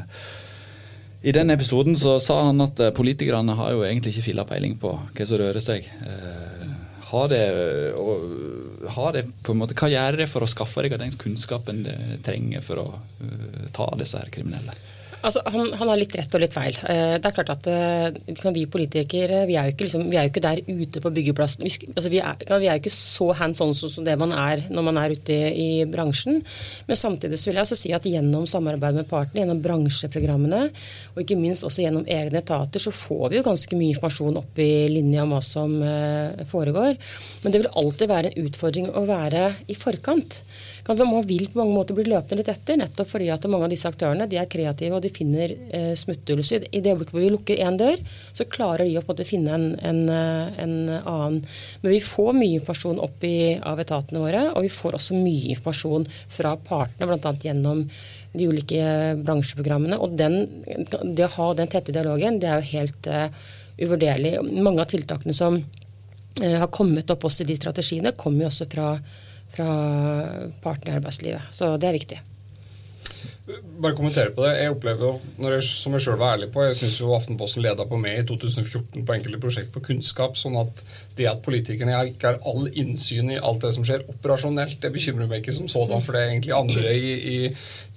i 1.22 1.32
den 1.32 1.50
episoden 1.50 1.98
så 2.00 2.16
sa 2.20 2.40
han 2.46 2.64
at 2.64 2.80
politikerne 2.96 3.56
har 3.56 3.72
jo 3.72 3.84
egentlig 3.84 4.14
ikke 4.14 4.28
filla 4.30 4.44
peiling 4.48 4.78
på 4.80 4.94
hva 4.96 5.26
som 5.26 5.40
rører 5.40 5.60
seg. 5.60 5.86
Har 7.04 7.28
det, 7.28 7.44
har 8.96 9.12
det, 9.12 9.22
på 9.44 9.52
en 9.52 9.60
måte, 9.60 9.76
hva 9.78 9.88
gjør 9.88 10.18
det 10.18 10.28
for 10.28 10.44
å 10.44 10.50
skaffe 10.50 10.84
deg 10.84 10.98
den 11.00 11.14
kunnskapen 11.16 11.84
det 11.86 11.96
trenger 12.26 12.64
for 12.64 12.82
å 12.82 12.88
ta 13.72 13.88
disse 14.00 14.20
her 14.20 14.32
kriminelle? 14.32 14.74
Altså, 15.24 15.40
han, 15.48 15.70
han, 15.72 15.88
har 15.88 15.96
litt 15.96 16.14
rett 16.18 16.34
og 16.36 16.42
litt 16.42 16.52
feil. 16.52 16.76
Eh, 16.90 17.14
det 17.16 17.28
er 17.28 17.36
klart 17.36 17.52
at 17.54 17.68
uh, 17.70 18.50
Vi 18.54 18.64
politikere 18.70 19.44
vi 19.48 19.56
er, 19.56 19.68
jo 19.68 19.74
ikke, 19.74 19.86
liksom, 19.86 20.04
vi 20.10 20.18
er 20.20 20.26
jo 20.26 20.32
ikke 20.32 20.42
der 20.44 20.60
ute 20.68 21.00
på 21.00 21.12
byggeplassen. 21.16 21.64
Vi, 21.64 21.88
altså, 21.94 22.10
vi, 22.12 22.20
er, 22.20 22.42
vi 22.60 22.68
er 22.68 22.76
jo 22.76 22.82
ikke 22.82 22.92
så 22.92 23.30
hands 23.38 23.62
on 23.64 23.72
som 23.74 24.04
det 24.04 24.16
man 24.20 24.34
er 24.36 24.66
når 24.74 24.86
man 24.90 25.00
er 25.00 25.14
ute 25.16 25.38
i, 25.54 25.68
bransjen. 25.88 26.42
Men 26.88 27.00
samtidig 27.00 27.40
vil 27.40 27.56
jeg 27.56 27.64
også 27.64 27.78
si 27.78 27.94
at 27.96 28.04
gjennom 28.08 28.44
samarbeid 28.50 28.98
med 29.00 29.08
partene, 29.08 29.42
gjennom 29.42 29.62
bransjeprogrammene 29.64 30.62
og 31.14 31.22
ikke 31.22 31.38
minst 31.40 31.64
også 31.66 31.84
gjennom 31.84 32.04
egne 32.10 32.42
etater, 32.42 32.82
så 32.82 32.92
får 32.94 33.32
vi 33.32 33.40
jo 33.40 33.46
ganske 33.46 33.78
mye 33.78 33.94
informasjon 33.94 34.40
opp 34.40 34.60
i 34.60 34.70
linja 34.92 35.24
om 35.24 35.34
hva 35.34 35.40
som 35.44 35.76
foregår. 36.50 36.98
Men 37.44 37.54
det 37.54 37.62
vil 37.62 37.72
alltid 37.72 38.10
være 38.10 38.32
en 38.32 38.48
utfordring 38.48 38.90
å 38.92 39.06
være 39.08 39.48
i 39.72 39.78
forkant 39.78 40.42
man 40.86 41.26
vil 41.26 41.46
på 41.48 41.58
mange 41.58 41.72
måter 41.72 41.96
bli 41.96 42.04
løpende 42.04 42.42
litt 42.42 42.50
etter, 42.52 42.76
nettopp 42.76 43.08
fordi 43.08 43.30
at 43.32 43.46
mange 43.48 43.64
av 43.64 43.72
disse 43.72 43.88
aktørene 43.88 44.26
de 44.28 44.36
er 44.36 44.50
kreative 44.52 44.98
og 44.98 45.04
de 45.04 45.12
finner 45.14 45.54
eh, 45.72 45.94
smutthull. 45.96 46.42
I 46.44 46.80
det 46.84 46.92
øyeblikket 46.92 47.14
hvor 47.14 47.24
vi 47.24 47.30
lukker 47.32 47.62
én 47.64 47.78
dør, 47.80 48.02
så 48.36 48.44
klarer 48.44 48.84
de 48.84 48.98
å 49.00 49.04
på 49.06 49.16
en 49.16 49.28
finne 49.28 49.54
en, 49.56 49.64
en, 49.80 50.02
eh, 50.12 50.60
en, 50.60 50.74
annen. 51.00 51.40
Men 51.80 51.94
vi 51.94 52.02
får 52.04 52.36
mye 52.36 52.58
informasjon 52.60 53.00
opp 53.06 53.24
i, 53.24 53.56
av 53.64 53.80
etatene 53.80 54.20
våre, 54.20 54.44
og 54.52 54.66
vi 54.66 54.74
får 54.76 54.98
også 55.00 55.16
mye 55.16 55.54
informasjon 55.56 56.04
fra 56.36 56.52
partene, 56.68 57.08
bl.a. 57.08 57.34
gjennom 57.40 57.86
de 58.34 58.48
ulike 58.50 58.84
bransjeprogrammene. 59.24 59.96
Og 60.04 60.18
den, 60.18 60.42
det 61.16 61.30
å 61.30 61.34
ha 61.38 61.50
den 61.56 61.70
tette 61.72 61.94
dialogen, 61.96 62.40
det 62.42 62.50
er 62.50 62.60
jo 62.60 62.72
helt 62.74 63.08
uh, 63.08 63.44
uvurderlig. 63.78 64.36
Mange 64.58 64.82
av 64.82 64.90
tiltakene 64.90 65.36
som 65.36 65.60
uh, 65.62 66.56
har 66.58 66.72
kommet 66.74 67.12
opp 67.14 67.24
også 67.28 67.46
i 67.46 67.52
de 67.52 67.56
strategiene, 67.60 68.16
kommer 68.18 68.44
jo 68.44 68.50
også 68.50 68.68
fra 68.74 68.88
fra 69.52 69.68
partene 70.62 70.94
i 70.94 70.96
arbeidslivet. 70.98 71.50
Så 71.54 71.74
det 71.76 71.88
er 71.88 71.98
viktig. 71.98 72.20
Bare 73.44 73.92
kommentere 73.92 74.30
på 74.32 74.40
det. 74.40 74.54
Jeg 74.56 74.72
opplever, 74.72 75.18
jeg, 75.36 75.64
som 75.68 75.92
jeg 75.92 76.04
selv 76.06 76.22
var 76.22 76.38
ærlig 76.38 76.46
på, 76.52 76.62
jeg 76.64 76.78
syns 76.78 76.94
Aftenposten 77.04 77.60
leda 77.60 77.84
på 77.84 77.98
meg 78.00 78.22
i 78.22 78.24
2014 78.24 79.04
på 79.04 79.16
enkelte 79.18 79.40
prosjekt 79.42 79.74
på 79.74 79.82
kunnskap. 79.84 80.38
sånn 80.40 80.56
at 80.56 80.80
det 81.18 81.26
at 81.28 81.42
politikerne 81.44 81.98
ikke 82.08 82.30
har 82.30 82.38
all 82.48 82.70
innsyn 82.72 83.34
i 83.34 83.36
alt 83.36 83.60
det 83.66 83.74
som 83.76 83.84
skjer 83.84 84.06
operasjonelt, 84.08 84.78
det 84.80 84.90
bekymrer 84.94 85.28
meg 85.28 85.42
ikke 85.42 85.58
som 85.58 85.68
sådan, 85.68 86.00
for 86.02 86.16
det 86.16 86.22
er 86.22 86.32
egentlig 86.32 86.54
andre 86.56 86.94
i, 86.96 87.12
i, 87.34 87.36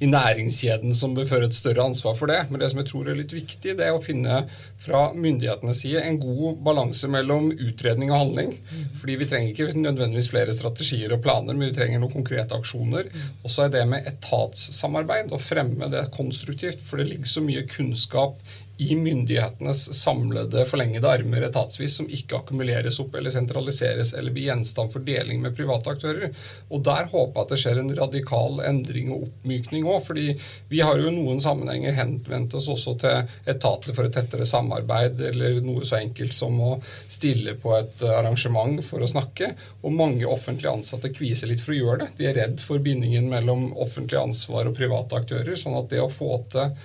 i 0.04 0.10
næringskjeden 0.12 0.92
som 1.00 1.16
bør 1.16 1.30
føre 1.32 1.48
et 1.48 1.56
større 1.56 1.88
ansvar 1.88 2.20
for 2.20 2.28
det. 2.28 2.44
Men 2.52 2.60
det 2.60 2.70
som 2.74 2.84
jeg 2.84 2.90
tror 2.92 3.08
er 3.08 3.18
litt 3.22 3.38
viktig, 3.38 3.78
det 3.80 3.88
er 3.88 3.96
å 3.96 4.04
finne 4.04 4.44
fra 4.84 5.08
myndighetenes 5.16 5.82
side 5.86 6.04
en 6.04 6.20
god 6.22 6.60
balanse 6.68 7.08
mellom 7.10 7.50
utredning 7.56 8.12
og 8.12 8.20
handling. 8.26 8.54
Fordi 9.00 9.18
vi 9.24 9.30
trenger 9.32 9.56
ikke 9.56 9.80
nødvendigvis 9.80 10.30
flere 10.36 10.54
strategier 10.54 11.16
og 11.16 11.24
planer, 11.24 11.56
men 11.56 11.72
vi 11.72 11.80
trenger 11.80 12.04
noen 12.04 12.14
konkrete 12.20 12.60
aksjoner. 12.60 13.10
Og 13.42 13.50
så 13.54 13.66
er 13.66 13.74
det 13.74 13.88
med 13.90 14.12
etatssamarbeid 14.12 15.34
fremme 15.42 15.90
det 15.92 16.08
konstruktivt, 16.16 16.82
for 16.84 17.00
det 17.00 17.10
ligger 17.12 17.30
så 17.30 17.44
mye 17.46 17.66
kunnskap 17.70 18.40
i 18.78 18.96
myndighetenes 18.96 19.94
samlede 19.94 20.66
forlengede 20.70 21.10
armer 21.10 21.48
etatsvis 21.48 21.96
som 21.98 22.10
ikke 22.14 22.38
akkumuleres 22.38 23.00
opp 23.02 23.16
eller 23.18 23.34
sentraliseres 23.34 24.12
eller 24.14 24.34
blir 24.36 24.52
gjenstand 24.52 24.94
for 24.94 25.06
deling 25.06 25.42
med 25.42 25.56
private 25.58 25.96
aktører. 25.96 26.30
Og 26.70 26.84
Der 26.86 27.10
håper 27.10 27.40
jeg 27.40 27.46
at 27.46 27.54
det 27.54 27.60
skjer 27.64 27.82
en 27.82 27.96
radikal 27.98 28.62
endring 28.68 29.10
og 29.14 29.26
oppmykning 29.28 29.88
òg. 29.88 30.04
fordi 30.06 30.28
vi 30.70 30.82
har 30.86 31.00
jo 31.00 31.10
i 31.10 31.16
noen 31.16 31.42
sammenhenger 31.42 31.98
henvendt 31.98 32.54
oss 32.54 32.70
også 32.70 32.94
til 33.02 33.34
etater 33.50 33.98
for 33.98 34.06
et 34.06 34.14
tettere 34.14 34.46
samarbeid, 34.46 35.22
eller 35.32 35.60
noe 35.66 35.86
så 35.86 35.98
enkelt 35.98 36.34
som 36.34 36.62
å 36.62 36.78
stille 37.08 37.58
på 37.58 37.74
et 37.80 38.04
arrangement 38.04 38.84
for 38.86 39.02
å 39.02 39.10
snakke. 39.10 39.56
Og 39.82 39.98
mange 39.98 40.30
offentlige 40.30 40.76
ansatte 40.78 41.10
kviser 41.10 41.50
litt 41.50 41.64
for 41.64 41.74
å 41.74 41.82
gjøre 41.82 42.00
det. 42.06 42.12
De 42.20 42.30
er 42.30 42.38
redd 42.44 42.62
for 42.62 42.84
bindingen 42.84 43.30
mellom 43.32 43.72
offentlig 43.74 44.22
ansvar 44.22 44.70
og 44.70 44.78
private 44.78 45.18
aktører. 45.18 45.56
sånn 45.58 45.78
at 45.80 45.90
det 45.90 46.02
å 46.02 46.12
få 46.12 46.44
til 46.52 46.76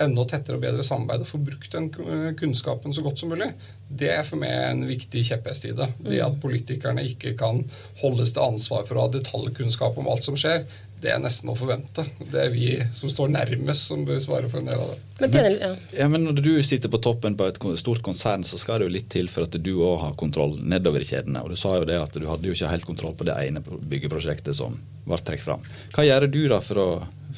enda 0.00 0.24
tettere 0.28 0.58
og 0.58 0.64
bedre 0.64 0.84
samarbeid 0.86 1.24
og 1.24 1.30
få 1.30 1.40
brukt 1.44 1.72
den 1.74 1.90
kunnskapen 2.38 2.94
så 2.96 3.04
godt 3.04 3.20
som 3.20 3.32
mulig, 3.32 3.50
det 3.88 4.12
er 4.14 4.22
for 4.26 4.40
meg 4.40 4.54
en 4.54 4.84
viktig 4.88 5.24
kjepphest 5.30 5.66
i 5.70 5.74
det. 5.76 5.90
Det 6.06 6.22
at 6.24 6.38
politikerne 6.42 7.04
ikke 7.12 7.34
kan 7.38 7.64
holdes 8.02 8.34
til 8.36 8.46
ansvar 8.46 8.86
for 8.88 8.96
å 8.96 9.06
ha 9.06 9.12
detaljkunnskap 9.16 9.98
om 10.00 10.08
alt 10.10 10.26
som 10.26 10.38
skjer, 10.38 10.64
det 11.00 11.08
er 11.14 11.20
nesten 11.20 11.48
å 11.48 11.56
forvente. 11.56 12.04
Det 12.20 12.40
er 12.42 12.50
vi 12.52 12.74
som 12.96 13.08
står 13.08 13.30
nærmest, 13.32 13.86
som 13.88 14.02
bør 14.04 14.18
svare 14.20 14.50
for 14.52 14.60
en 14.60 14.68
del 14.68 14.82
av 14.82 14.90
det. 14.92 14.98
Men, 15.20 15.30
men, 15.32 15.54
ja. 15.56 15.70
Ja, 15.96 16.08
men 16.12 16.26
når 16.26 16.42
du 16.44 16.50
sitter 16.66 16.92
på 16.92 17.00
toppen 17.00 17.38
på 17.40 17.46
et 17.48 17.60
stort 17.80 18.02
konsern, 18.04 18.44
så 18.44 18.60
skal 18.60 18.80
det 18.80 18.88
jo 18.88 18.94
litt 18.98 19.08
til 19.12 19.30
for 19.32 19.48
at 19.48 19.56
du 19.56 19.72
òg 19.78 19.96
har 20.04 20.18
kontroll 20.20 20.58
nedover 20.60 21.04
i 21.04 21.08
kjedene. 21.08 21.44
Og 21.44 21.54
Du 21.54 21.60
sa 21.60 21.78
jo 21.78 21.88
det 21.88 21.96
at 22.00 22.16
du 22.16 22.28
hadde 22.28 22.48
jo 22.48 22.56
ikke 22.56 22.72
helt 22.74 22.88
kontroll 22.88 23.16
på 23.16 23.28
det 23.28 23.38
ene 23.40 23.64
byggeprosjektet 23.64 24.56
som 24.56 24.76
ble 25.06 25.20
trukket 25.24 25.48
fram. 25.48 25.64
Hva 25.96 26.04
gjør 26.04 26.28
du 26.28 26.42
da 26.52 26.60
for 26.64 26.84
å 26.84 26.88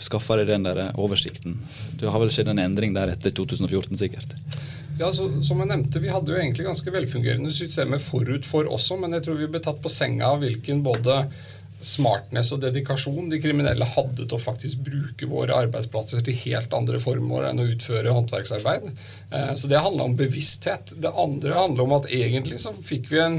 skaffe 0.00 0.38
deg 0.40 0.48
den 0.52 0.66
der 0.66 0.84
oversikten? 1.00 1.58
Du 2.00 2.06
har 2.08 2.22
vel 2.22 2.32
skjedd 2.32 2.52
en 2.52 2.62
endring 2.62 2.94
der 2.96 3.12
etter 3.12 3.34
2014, 3.34 3.98
sikkert? 4.00 4.36
Ja, 5.00 5.08
så, 5.12 5.28
som 5.42 5.60
jeg 5.62 5.70
nevnte, 5.70 6.00
Vi 6.02 6.10
hadde 6.12 6.32
jo 6.32 6.38
egentlig 6.38 6.66
ganske 6.66 6.92
velfungerende 6.92 7.50
systemer 7.54 8.02
forut 8.02 8.46
for 8.46 8.68
også, 8.68 8.98
men 9.00 9.16
jeg 9.16 9.26
tror 9.26 9.40
vi 9.40 9.48
ble 9.50 9.62
tatt 9.64 9.80
på 9.82 9.92
senga 9.92 10.34
av 10.34 10.42
hvilken 10.44 10.82
både 10.84 11.22
smartness 11.82 12.52
og 12.54 12.62
dedikasjon 12.62 13.30
de 13.32 13.40
kriminelle 13.42 13.86
hadde 13.94 14.24
til 14.24 14.36
å 14.36 14.40
faktisk 14.40 14.84
bruke 14.86 15.26
våre 15.28 15.56
arbeidsplasser 15.64 16.22
til 16.24 16.38
helt 16.44 16.74
andre 16.76 17.00
formål 17.02 17.48
enn 17.48 17.62
å 17.62 17.68
utføre 17.74 18.14
håndverksarbeid. 18.14 18.88
Eh, 19.32 19.52
så 19.58 19.70
det 19.70 19.82
handla 19.82 20.06
om 20.06 20.16
bevissthet. 20.18 20.94
Det 21.02 21.10
andre 21.10 21.56
handler 21.58 21.86
om 21.86 21.96
at 21.98 22.08
egentlig 22.12 22.60
så 22.62 22.72
fikk 22.76 23.10
vi 23.12 23.20
en, 23.22 23.38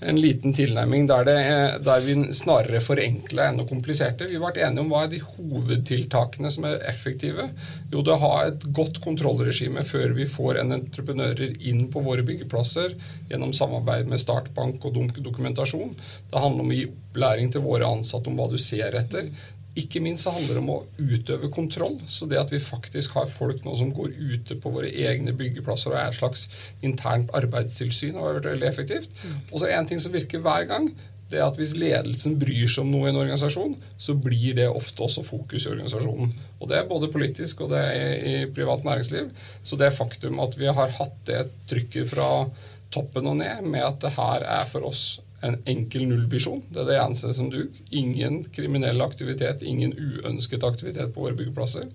en 0.00 0.20
liten 0.20 0.56
tilnærming 0.56 1.06
der, 1.10 1.28
det, 1.28 1.36
der, 1.84 2.04
vi 2.06 2.16
snarere 2.36 2.82
forenkla 2.84 3.50
enn 3.50 3.62
å 3.62 3.68
kompliserte. 3.68 4.30
Vi 4.30 4.40
ble 4.40 4.64
enige 4.64 4.86
om 4.86 4.92
hva 4.92 5.04
er 5.06 5.12
de 5.12 5.22
hovedtiltakene 5.26 6.52
som 6.52 6.66
er 6.68 6.80
effektive. 6.88 7.50
Jo, 7.92 8.00
det 8.00 8.16
å 8.16 8.22
ha 8.24 8.32
et 8.48 8.66
godt 8.74 9.02
kontrollregime 9.04 9.84
før 9.86 10.16
vi 10.16 10.28
får 10.30 10.62
en 10.62 10.78
entreprenører 10.78 11.58
inn 11.68 11.84
på 11.92 12.02
våre 12.04 12.24
byggeplasser 12.26 12.96
gjennom 13.30 13.52
samarbeid 13.56 14.08
med 14.10 14.22
startbank 14.22 14.84
og 14.88 15.00
dokumentasjon. 15.20 15.96
Det 16.32 16.40
handler 16.40 16.64
om 16.64 16.72
å 16.72 16.80
gi 16.80 16.88
opplæring 17.12 17.52
til 17.52 17.64
våre 17.64 17.81
ansatte 17.88 18.30
om 18.30 18.38
hva 18.38 18.48
du 18.50 18.58
ser 18.60 18.94
etter. 18.98 19.30
Ikke 19.78 20.02
minst 20.04 20.26
så 20.26 20.34
handler 20.34 20.58
det 20.58 20.60
om 20.60 20.72
å 20.74 20.82
utøve 21.00 21.48
kontroll. 21.52 21.94
Så 22.10 22.26
det 22.28 22.40
at 22.40 22.50
vi 22.52 22.60
faktisk 22.60 23.14
har 23.16 23.30
folk 23.30 23.62
nå 23.64 23.72
som 23.78 23.92
går 23.96 24.12
ute 24.18 24.58
på 24.60 24.72
våre 24.74 24.90
egne 24.90 25.32
byggeplasser 25.36 25.94
og 25.94 26.00
er 26.00 26.10
et 26.10 26.18
slags 26.18 26.44
internt 26.84 27.32
arbeidstilsyn, 27.36 28.18
har 28.18 28.36
vært 28.36 28.50
veldig 28.50 28.68
effektivt. 28.68 29.16
Og 29.48 29.56
så 29.56 29.64
er 29.64 29.70
det 29.70 29.78
én 29.78 29.88
ting 29.94 30.04
som 30.04 30.12
virker 30.12 30.44
hver 30.44 30.68
gang. 30.68 30.92
det 31.32 31.40
er 31.40 31.46
at 31.46 31.56
Hvis 31.56 31.72
ledelsen 31.80 32.36
bryr 32.36 32.68
seg 32.68 32.82
om 32.82 32.90
noe 32.92 33.06
i 33.06 33.12
en 33.14 33.16
organisasjon, 33.22 33.78
så 33.96 34.12
blir 34.12 34.52
det 34.58 34.68
ofte 34.68 35.00
også 35.06 35.24
fokus 35.24 35.64
i 35.64 35.70
organisasjonen. 35.70 36.34
Og 36.60 36.68
Det 36.68 36.76
er 36.76 36.90
både 36.90 37.08
politisk 37.08 37.62
og 37.62 37.70
det 37.72 37.80
er 37.80 38.26
i 38.28 38.46
privat 38.52 38.84
næringsliv. 38.84 39.32
Så 39.64 39.80
det 39.80 39.94
faktum 39.96 40.40
at 40.44 40.58
vi 40.60 40.68
har 40.68 40.92
hatt 41.00 41.16
det 41.24 41.46
trykket 41.70 42.12
fra 42.12 42.50
toppen 42.92 43.26
og 43.26 43.38
ned 43.40 43.64
med 43.64 43.80
at 43.80 44.00
det 44.04 44.12
her 44.18 44.44
er 44.44 44.68
for 44.68 44.84
oss 44.84 45.22
en 45.42 45.58
enkel 45.66 46.06
nullvisjon. 46.06 46.62
Det 46.70 46.84
er 46.84 46.88
det 46.88 46.98
eneste 47.02 47.32
som 47.34 47.50
duger. 47.50 47.70
Ingen 47.90 48.42
kriminell 48.54 49.02
aktivitet, 49.02 49.64
ingen 49.66 49.94
uønsket 49.96 50.64
aktivitet 50.66 51.14
på 51.14 51.26
våre 51.26 51.36
byggeplasser. 51.38 51.88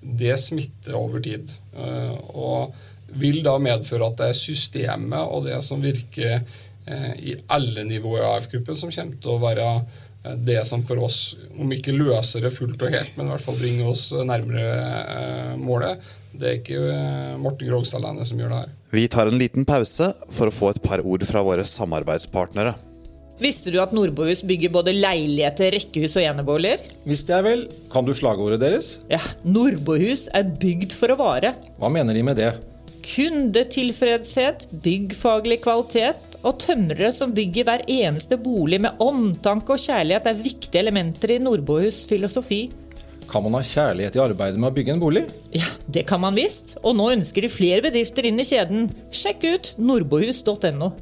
Det 0.00 0.36
smitter 0.40 0.96
over 0.98 1.20
tid. 1.24 1.52
Eh, 1.76 2.14
og 2.32 2.74
vil 3.20 3.42
da 3.44 3.58
medføre 3.62 4.08
at 4.08 4.20
det 4.20 4.30
er 4.32 4.38
systemet 4.38 5.20
og 5.20 5.44
det 5.48 5.60
som 5.64 5.84
virker 5.84 6.40
eh, 6.40 7.12
i 7.20 7.36
alle 7.52 7.84
nivåer 7.88 8.22
i 8.22 8.30
AF-gruppen, 8.32 8.78
som 8.78 8.92
kommer 8.92 9.20
til 9.20 9.34
å 9.34 9.42
være 9.42 9.68
eh, 9.76 10.38
det 10.48 10.62
som 10.68 10.84
for 10.88 11.04
oss, 11.04 11.36
om 11.60 11.76
ikke 11.76 11.94
løser 11.96 12.44
det 12.44 12.54
fullt 12.56 12.88
og 12.88 12.96
helt, 12.96 13.12
men 13.18 13.28
i 13.28 13.34
hvert 13.34 13.44
fall 13.44 13.60
bringer 13.60 13.92
oss 13.92 14.06
nærmere 14.16 15.58
målet. 15.60 16.08
Det 16.34 16.48
er 16.48 16.56
ikke 16.58 16.80
Morten 17.38 17.68
Grogstad 17.68 18.00
alene 18.00 18.24
som 18.26 18.40
gjør 18.40 18.50
det 18.50 18.62
her. 18.64 18.72
Vi 18.94 19.04
tar 19.12 19.28
en 19.30 19.38
liten 19.38 19.68
pause 19.68 20.10
for 20.34 20.50
å 20.50 20.54
få 20.54 20.72
et 20.72 20.82
par 20.82 21.04
ord 21.04 21.22
fra 21.28 21.44
våre 21.46 21.62
samarbeidspartnere. 21.68 22.74
Visste 23.44 23.68
du 23.68 23.76
at 23.82 23.90
Nordbohus 23.92 24.40
bygger 24.48 24.70
både 24.72 24.94
leiligheter, 24.96 25.74
rekkehus 25.74 26.14
og 26.16 26.24
eneboliger? 26.24 26.80
Visste 27.04 27.34
jeg 27.34 27.44
vel. 27.44 27.64
Kan 27.92 28.06
du 28.06 28.14
slagordet 28.16 28.62
deres? 28.62 28.94
Ja, 29.10 29.20
Nordbohus 29.44 30.30
er 30.32 30.46
bygd 30.48 30.94
for 30.96 31.12
å 31.12 31.18
vare. 31.20 31.50
Hva 31.76 31.90
mener 31.92 32.16
de 32.16 32.22
med 32.24 32.40
det? 32.40 32.54
Kundetilfredshet, 33.04 34.64
byggfaglig 34.80 35.60
kvalitet 35.66 36.38
og 36.40 36.56
tømrere 36.64 37.12
som 37.12 37.36
bygger 37.36 37.68
hver 37.68 37.84
eneste 37.84 38.40
bolig 38.40 38.80
med 38.86 39.04
omtanke 39.04 39.76
og 39.76 39.82
kjærlighet, 39.82 40.30
er 40.30 40.40
viktige 40.40 40.80
elementer 40.80 41.36
i 41.36 41.40
Nordbohus 41.44 42.06
filosofi. 42.08 42.62
Kan 43.28 43.44
man 43.44 43.58
ha 43.58 43.64
kjærlighet 43.64 44.16
i 44.16 44.24
arbeidet 44.24 44.60
med 44.60 44.72
å 44.72 44.76
bygge 44.78 44.96
en 44.96 45.04
bolig? 45.04 45.28
Ja, 45.52 45.68
det 45.84 46.08
kan 46.08 46.24
man 46.24 46.36
visst. 46.38 46.78
Og 46.80 46.96
nå 46.96 47.12
ønsker 47.12 47.44
de 47.44 47.52
flere 47.52 47.84
bedrifter 47.84 48.24
inn 48.24 48.40
i 48.40 48.48
kjeden. 48.48 48.88
Sjekk 49.12 49.50
ut 49.52 49.74
nordbohus.no. 49.80 50.94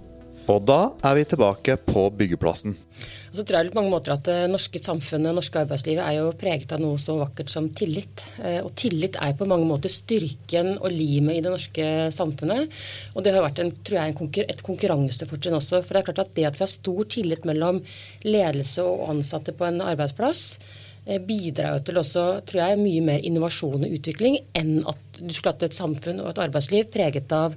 Og 0.51 0.63
da 0.67 0.81
er 1.07 1.19
vi 1.19 1.29
tilbake 1.29 1.77
på 1.87 2.09
byggeplassen. 2.19 2.75
Og 3.33 3.39
så 3.39 3.45
tror 3.49 3.63
jeg 3.63 3.73
på 3.73 3.79
mange 3.79 3.93
måter 3.95 4.13
at 4.13 4.27
Det 4.29 4.51
norske 4.53 4.81
samfunnet 4.83 5.31
det 5.31 5.37
norske 5.39 5.61
arbeidslivet 5.63 6.05
er 6.05 6.19
jo 6.19 6.35
preget 6.37 6.75
av 6.77 6.83
noe 6.83 6.99
så 7.01 7.15
vakkert 7.17 7.49
som 7.49 7.71
tillit. 7.73 8.27
Eh, 8.45 8.59
og 8.61 8.75
tillit 8.77 9.17
er 9.17 9.33
på 9.39 9.49
mange 9.49 9.65
måter 9.69 9.93
styrken 9.93 10.75
og 10.77 10.93
limet 10.93 11.39
i 11.39 11.45
det 11.45 11.53
norske 11.53 11.87
samfunnet. 12.13 12.69
Og 13.17 13.25
det 13.25 13.33
har 13.33 13.47
vært 13.47 13.63
en, 13.65 13.73
tror 13.73 14.03
jeg, 14.03 14.45
et 14.45 14.63
konkurransefortrinn 14.67 15.57
også. 15.57 15.81
For 15.81 15.95
det 15.97 16.03
er 16.03 16.09
klart 16.11 16.25
at 16.27 16.35
det 16.37 16.45
at 16.51 16.61
vi 16.61 16.67
har 16.67 16.73
stor 16.75 17.09
tillit 17.17 17.49
mellom 17.49 17.81
ledelse 18.27 18.85
og 18.85 19.09
ansatte 19.15 19.57
på 19.57 19.65
en 19.65 19.81
arbeidsplass, 19.81 20.59
eh, 21.07 21.23
bidrar 21.25 21.79
jo 21.79 21.87
til 21.89 22.03
også, 22.03 22.27
tror 22.45 22.67
jeg, 22.67 22.83
mye 22.83 23.07
mer 23.09 23.25
innovasjon 23.25 23.89
og 23.89 23.97
utvikling 23.97 24.43
enn 24.53 24.83
at 24.85 25.23
du 25.23 25.33
skulle 25.33 25.55
hatt 25.55 25.71
et 25.71 25.81
samfunn 25.81 26.21
og 26.21 26.35
et 26.35 26.45
arbeidsliv 26.51 26.93
preget 26.93 27.33
av 27.33 27.57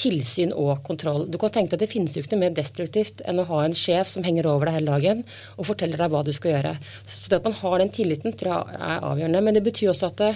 tilsyn 0.00 0.54
og 0.56 0.82
kontroll. 0.86 1.26
Du 1.30 1.38
kan 1.40 1.52
tenke 1.54 1.74
deg 1.74 1.80
at 1.80 1.86
Det 1.86 1.92
finnes 1.92 2.16
jo 2.16 2.24
ikke 2.24 2.36
noe 2.36 2.46
mer 2.46 2.56
destruktivt 2.56 3.22
enn 3.28 3.42
å 3.42 3.48
ha 3.50 3.64
en 3.64 3.76
sjef 3.76 4.10
som 4.12 4.26
henger 4.26 4.48
over 4.50 4.68
deg 4.68 4.80
hele 4.80 4.98
dagen 4.98 5.24
og 5.56 5.68
forteller 5.68 6.00
deg 6.00 6.12
hva 6.12 6.24
du 6.26 6.32
skal 6.36 6.56
gjøre. 6.56 6.76
Så 7.06 7.30
det 7.30 7.40
at 7.40 7.48
man 7.48 7.58
har 7.62 7.80
den 7.82 7.94
tilliten, 7.94 8.36
tror 8.36 8.54
jeg 8.56 8.78
er 8.80 9.08
avgjørende. 9.10 9.42
Men 9.44 9.56
det 9.56 9.66
betyr 9.66 9.92
også 9.92 10.10
at 10.10 10.20
det, 10.20 10.30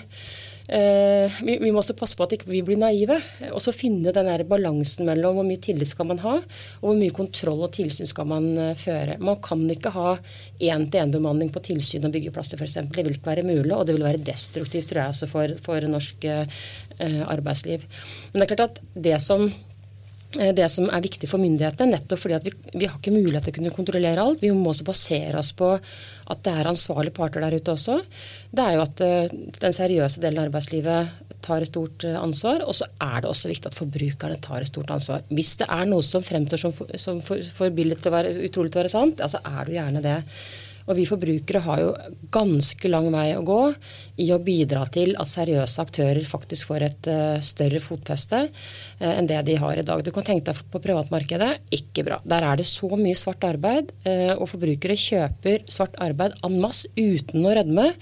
eh, 0.68 1.40
vi, 1.44 1.56
vi, 1.61 1.71
må 1.73 1.80
også 1.83 1.97
passe 1.99 2.16
på 2.16 2.26
at 2.26 2.35
ikke 2.37 2.49
vi 2.50 2.61
ikke 2.61 2.71
blir 2.71 2.80
naive. 2.80 3.18
Og 3.52 3.61
så 3.62 3.75
finne 3.75 4.12
den 4.14 4.28
der 4.30 4.44
balansen 4.49 5.09
mellom 5.09 5.38
hvor 5.38 5.47
mye 5.49 5.62
tillit 5.62 5.90
skal 5.90 6.09
man 6.11 6.23
ha, 6.25 6.37
og 6.40 6.87
hvor 6.87 6.99
mye 6.99 7.14
kontroll 7.14 7.64
og 7.66 7.75
tilsyn 7.76 8.09
skal 8.11 8.28
man 8.30 8.50
uh, 8.59 8.73
føre. 8.78 9.18
Man 9.25 9.40
kan 9.44 9.64
ikke 9.71 9.94
ha 9.94 10.14
én-til-én-bemanning 10.61 11.52
på 11.54 11.62
tilsyn 11.64 12.09
og 12.09 12.14
byggeplasser 12.14 12.61
f.eks. 12.61 12.80
Det 12.94 13.06
vil 13.06 13.16
ikke 13.18 13.33
være 13.33 13.47
mulig, 13.47 13.73
og 13.75 13.87
det 13.88 13.97
vil 13.99 14.06
være 14.06 14.25
destruktivt 14.25 14.92
tror 14.92 15.04
jeg, 15.04 15.16
også 15.16 15.30
for, 15.30 15.56
for 15.64 15.90
norsk 15.90 16.28
uh, 16.30 16.64
arbeidsliv. 17.00 17.86
Men 18.32 18.40
det 18.40 18.46
er 18.46 18.54
klart 18.54 18.68
at 18.70 18.82
det 18.94 19.20
som 19.22 19.48
det 20.34 20.66
som 20.66 20.88
er 20.90 21.02
viktig 21.04 21.28
for 21.30 21.38
myndighetene, 21.38 21.94
nettopp 21.94 22.18
fordi 22.18 22.34
at 22.34 22.46
vi, 22.46 22.50
vi, 22.72 22.88
har 22.90 22.96
ikke 22.98 23.12
mulighet 23.14 23.44
til 23.46 23.52
å 23.52 23.56
kunne 23.60 23.74
kontrollere 23.76 24.22
alt. 24.22 24.40
Vi 24.42 24.50
må 24.50 24.72
også 24.72 24.86
basere 24.88 25.38
oss 25.38 25.52
på 25.54 25.68
at 25.76 26.40
det 26.42 26.54
er 26.58 26.70
ansvarlige 26.70 27.14
parter 27.14 27.44
der 27.44 27.54
ute 27.54 27.74
også 27.74 28.00
det 28.54 28.64
er 28.64 28.76
jo 28.76 28.82
at 28.84 29.02
uh, 29.04 29.36
den 29.60 29.76
seriøse 29.76 30.22
delen 30.22 30.40
av 30.40 30.48
arbeidslivet 30.48 31.38
tar 31.44 31.64
et 31.64 31.70
stort 31.70 32.06
ansvar. 32.16 32.64
Og 32.68 32.76
så 32.78 32.88
er 33.02 33.22
det 33.22 33.30
også 33.30 33.50
viktig 33.50 33.70
at 33.70 33.78
forbrukerne 33.78 34.40
tar 34.42 34.64
et 34.64 34.70
stort 34.70 34.92
ansvar. 34.94 35.24
Hvis 35.34 35.56
det 35.60 35.68
er 35.68 35.88
noe 35.90 36.04
som 36.06 36.24
fremstår 36.24 36.62
som, 36.62 36.74
for, 36.76 36.92
som 37.00 37.20
for, 37.24 37.42
forbilledlig 37.58 38.00
til 38.02 38.12
å 38.12 38.16
være 38.16 38.36
utrolig 38.48 38.72
til 38.72 38.80
å 38.80 38.84
være 38.84 38.94
sant, 38.94 39.20
ja, 39.20 39.28
så 39.30 39.42
er 39.44 39.60
det 39.60 39.74
jo 39.74 39.80
gjerne 39.80 40.04
det. 40.04 40.18
Og 40.84 40.98
vi 40.98 41.06
forbrukere 41.08 41.62
har 41.64 41.80
jo 41.82 41.92
ganske 42.34 42.90
lang 42.90 43.08
vei 43.14 43.30
å 43.36 43.44
gå 43.46 43.60
i 44.20 44.28
å 44.34 44.40
bidra 44.44 44.84
til 44.92 45.14
at 45.20 45.30
seriøse 45.32 45.84
aktører 45.84 46.22
faktisk 46.28 46.70
får 46.70 46.86
et 46.88 47.10
uh, 47.10 47.40
større 47.44 47.80
fotfeste 47.80 48.44
uh, 48.50 49.12
enn 49.14 49.30
det 49.30 49.40
de 49.48 49.58
har 49.62 49.80
i 49.80 49.86
dag. 49.86 50.04
Du 50.04 50.12
kan 50.14 50.26
tenke 50.26 50.52
deg 50.52 50.60
på 50.70 50.82
privatmarkedet. 50.84 51.50
Ikke 51.74 52.04
bra. 52.06 52.20
Der 52.28 52.46
er 52.46 52.60
det 52.60 52.68
så 52.68 52.90
mye 52.94 53.16
svart 53.18 53.48
arbeid, 53.48 53.94
uh, 54.04 54.36
og 54.36 54.48
forbrukere 54.52 54.98
kjøper 54.98 55.64
svart 55.72 55.96
arbeid 56.04 56.36
en 56.44 56.60
masse 56.62 56.92
uten 57.00 57.44
å 57.44 57.56
rødme. 57.56 57.92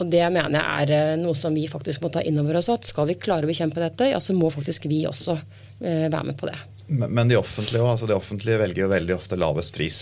Og 0.00 0.08
Det 0.08 0.22
mener 0.32 0.56
jeg 0.56 0.84
er 0.84 0.92
eh, 0.96 1.16
noe 1.20 1.36
som 1.36 1.54
vi 1.54 1.66
faktisk 1.68 2.04
må 2.04 2.10
ta 2.12 2.22
inn 2.24 2.38
over 2.40 2.58
oss. 2.60 2.70
at 2.72 2.88
Skal 2.88 3.08
vi 3.10 3.18
klare 3.20 3.46
å 3.46 3.50
bekjempe 3.50 3.82
dette, 3.82 4.08
ja, 4.14 4.20
så 4.20 4.36
må 4.36 4.48
faktisk 4.52 4.88
vi 4.90 5.02
også 5.08 5.36
eh, 5.36 6.06
være 6.08 6.30
med 6.30 6.38
på 6.40 6.48
det. 6.48 6.56
Men 6.90 7.28
de 7.30 7.36
offentlige, 7.38 7.84
altså 7.86 8.08
de 8.10 8.16
offentlige 8.16 8.58
velger 8.58 8.84
jo 8.86 8.90
veldig 8.90 9.14
ofte 9.14 9.38
lavest 9.38 9.76
pris. 9.76 10.00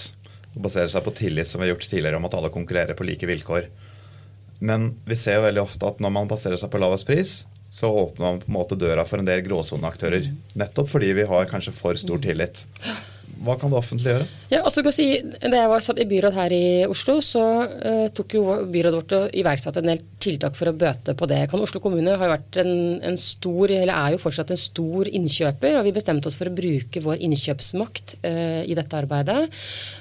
Og 0.56 0.64
basere 0.64 0.88
seg 0.90 1.04
på 1.04 1.14
tillit, 1.18 1.50
som 1.50 1.60
vi 1.60 1.66
har 1.68 1.74
gjort 1.74 1.88
tidligere, 1.90 2.18
om 2.18 2.26
at 2.28 2.34
alle 2.38 2.52
konkurrerer 2.54 2.98
på 2.98 3.06
like 3.06 3.28
vilkår. 3.28 3.68
Men 4.58 4.90
vi 5.06 5.16
ser 5.18 5.38
jo 5.38 5.46
veldig 5.46 5.62
ofte 5.62 5.86
at 5.86 6.00
når 6.02 6.14
man 6.14 6.30
baserer 6.30 6.58
seg 6.58 6.72
på 6.72 6.80
lavest 6.82 7.06
pris, 7.06 7.34
så 7.70 7.90
åpner 7.92 8.24
man 8.24 8.40
på 8.40 8.48
en 8.48 8.56
måte 8.56 8.78
døra 8.80 9.04
for 9.06 9.20
en 9.20 9.28
del 9.28 9.44
gråsoneaktører. 9.44 10.30
Nettopp 10.58 10.88
fordi 10.90 11.12
vi 11.18 11.28
har 11.28 11.50
kanskje 11.50 11.74
for 11.76 12.00
stor 12.00 12.20
tillit. 12.24 12.64
Hva 13.44 13.54
kan 13.58 13.70
det 13.70 13.78
offentlige 13.78 14.14
gjøre? 14.16 14.26
Ja, 14.50 14.62
altså 14.64 14.82
kan 14.82 14.94
si, 14.94 15.06
Da 15.22 15.60
jeg 15.60 15.70
var 15.70 15.82
satt 15.84 16.00
i 16.02 16.06
byråd 16.08 16.34
her 16.34 16.52
i 16.54 16.64
Oslo, 16.88 17.18
så 17.22 17.42
uh, 17.68 18.06
tok 18.14 18.34
jo 18.34 18.44
byrådet 18.72 18.98
vårt 18.98 19.14
og 19.14 19.36
iverksatte 19.38 19.82
en 19.82 19.90
del 19.92 20.00
tiltak 20.18 20.56
for 20.58 20.70
å 20.70 20.74
bøte 20.78 21.14
på 21.18 21.28
det. 21.30 21.44
Kan 21.50 21.62
Oslo 21.62 21.80
kommune 21.84 22.16
har 22.18 22.26
jo 22.26 22.32
vært 22.32 22.58
en, 22.64 22.72
en, 23.06 23.18
stor, 23.20 23.70
eller 23.70 23.94
er 23.94 24.16
jo 24.16 24.22
fortsatt 24.22 24.50
en 24.54 24.60
stor 24.60 25.10
innkjøper, 25.12 25.76
og 25.78 25.86
vi 25.86 25.94
bestemte 25.94 26.30
oss 26.30 26.38
for 26.40 26.50
å 26.50 26.56
bruke 26.56 27.02
vår 27.04 27.22
innkjøpsmakt 27.28 28.16
uh, 28.24 28.62
i 28.64 28.76
dette 28.78 28.98
arbeidet. 28.98 29.46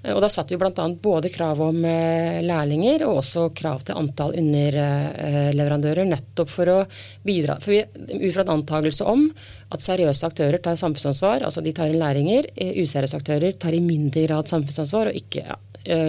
Uh, 0.02 0.16
og 0.16 0.24
Da 0.26 0.32
satte 0.34 0.56
vi 0.56 0.62
bl.a. 0.64 0.88
både 1.04 1.34
krav 1.34 1.62
om 1.68 1.84
lærlinger 1.84 3.06
og 3.06 3.22
også 3.22 3.50
krav 3.58 3.84
til 3.86 4.00
antall 4.00 4.34
underleverandører, 4.40 6.08
nettopp 6.10 6.50
for 6.54 6.74
å 6.74 6.80
bidra. 7.28 7.60
For 7.62 7.76
vi, 7.76 7.84
Ut 8.08 8.34
fra 8.34 8.48
en 8.48 8.56
antakelse 8.58 9.06
om 9.06 9.28
at 9.74 9.84
seriøse 9.84 10.28
aktører 10.28 10.62
tar 10.64 10.78
samfunnsansvar, 10.80 11.44
altså 11.44 11.64
de 11.64 11.74
tar 11.76 11.92
inn 11.92 12.00
læringer. 12.00 12.48
Useriøse 12.56 13.20
aktører 13.20 13.56
tar 13.60 13.76
i 13.76 13.82
mindre 13.84 14.24
grad 14.28 14.48
samfunnsansvar 14.48 15.12
og 15.12 15.20
ikke 15.20 15.44
ja, 15.44 15.58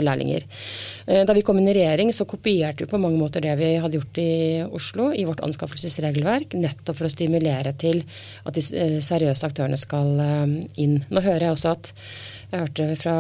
lærlinger. 0.05 0.47
Da 1.27 1.35
vi 1.35 1.43
kom 1.47 1.59
inn 1.59 1.71
i 1.71 1.75
regjering, 1.75 2.13
så 2.15 2.27
kopierte 2.29 2.85
vi 2.85 2.91
på 2.91 3.01
mange 3.03 3.19
måter 3.19 3.43
det 3.43 3.57
vi 3.59 3.73
hadde 3.83 3.99
gjort 3.99 4.23
i 4.23 4.31
Oslo 4.79 5.11
i 5.11 5.27
vårt 5.27 5.43
anskaffelsesregelverk, 5.47 6.55
nettopp 6.59 7.01
for 7.01 7.09
å 7.09 7.13
stimulere 7.13 7.75
til 7.79 8.05
at 8.47 8.59
de 8.59 8.63
seriøse 9.03 9.51
aktørene 9.51 9.79
skal 9.81 10.15
inn. 10.79 11.01
Nå 11.11 11.25
hører 11.25 11.49
jeg 11.49 11.59
også 11.59 11.75
at 11.75 11.93
jeg 12.49 12.63
hørte 12.63 12.85
fra 12.97 13.15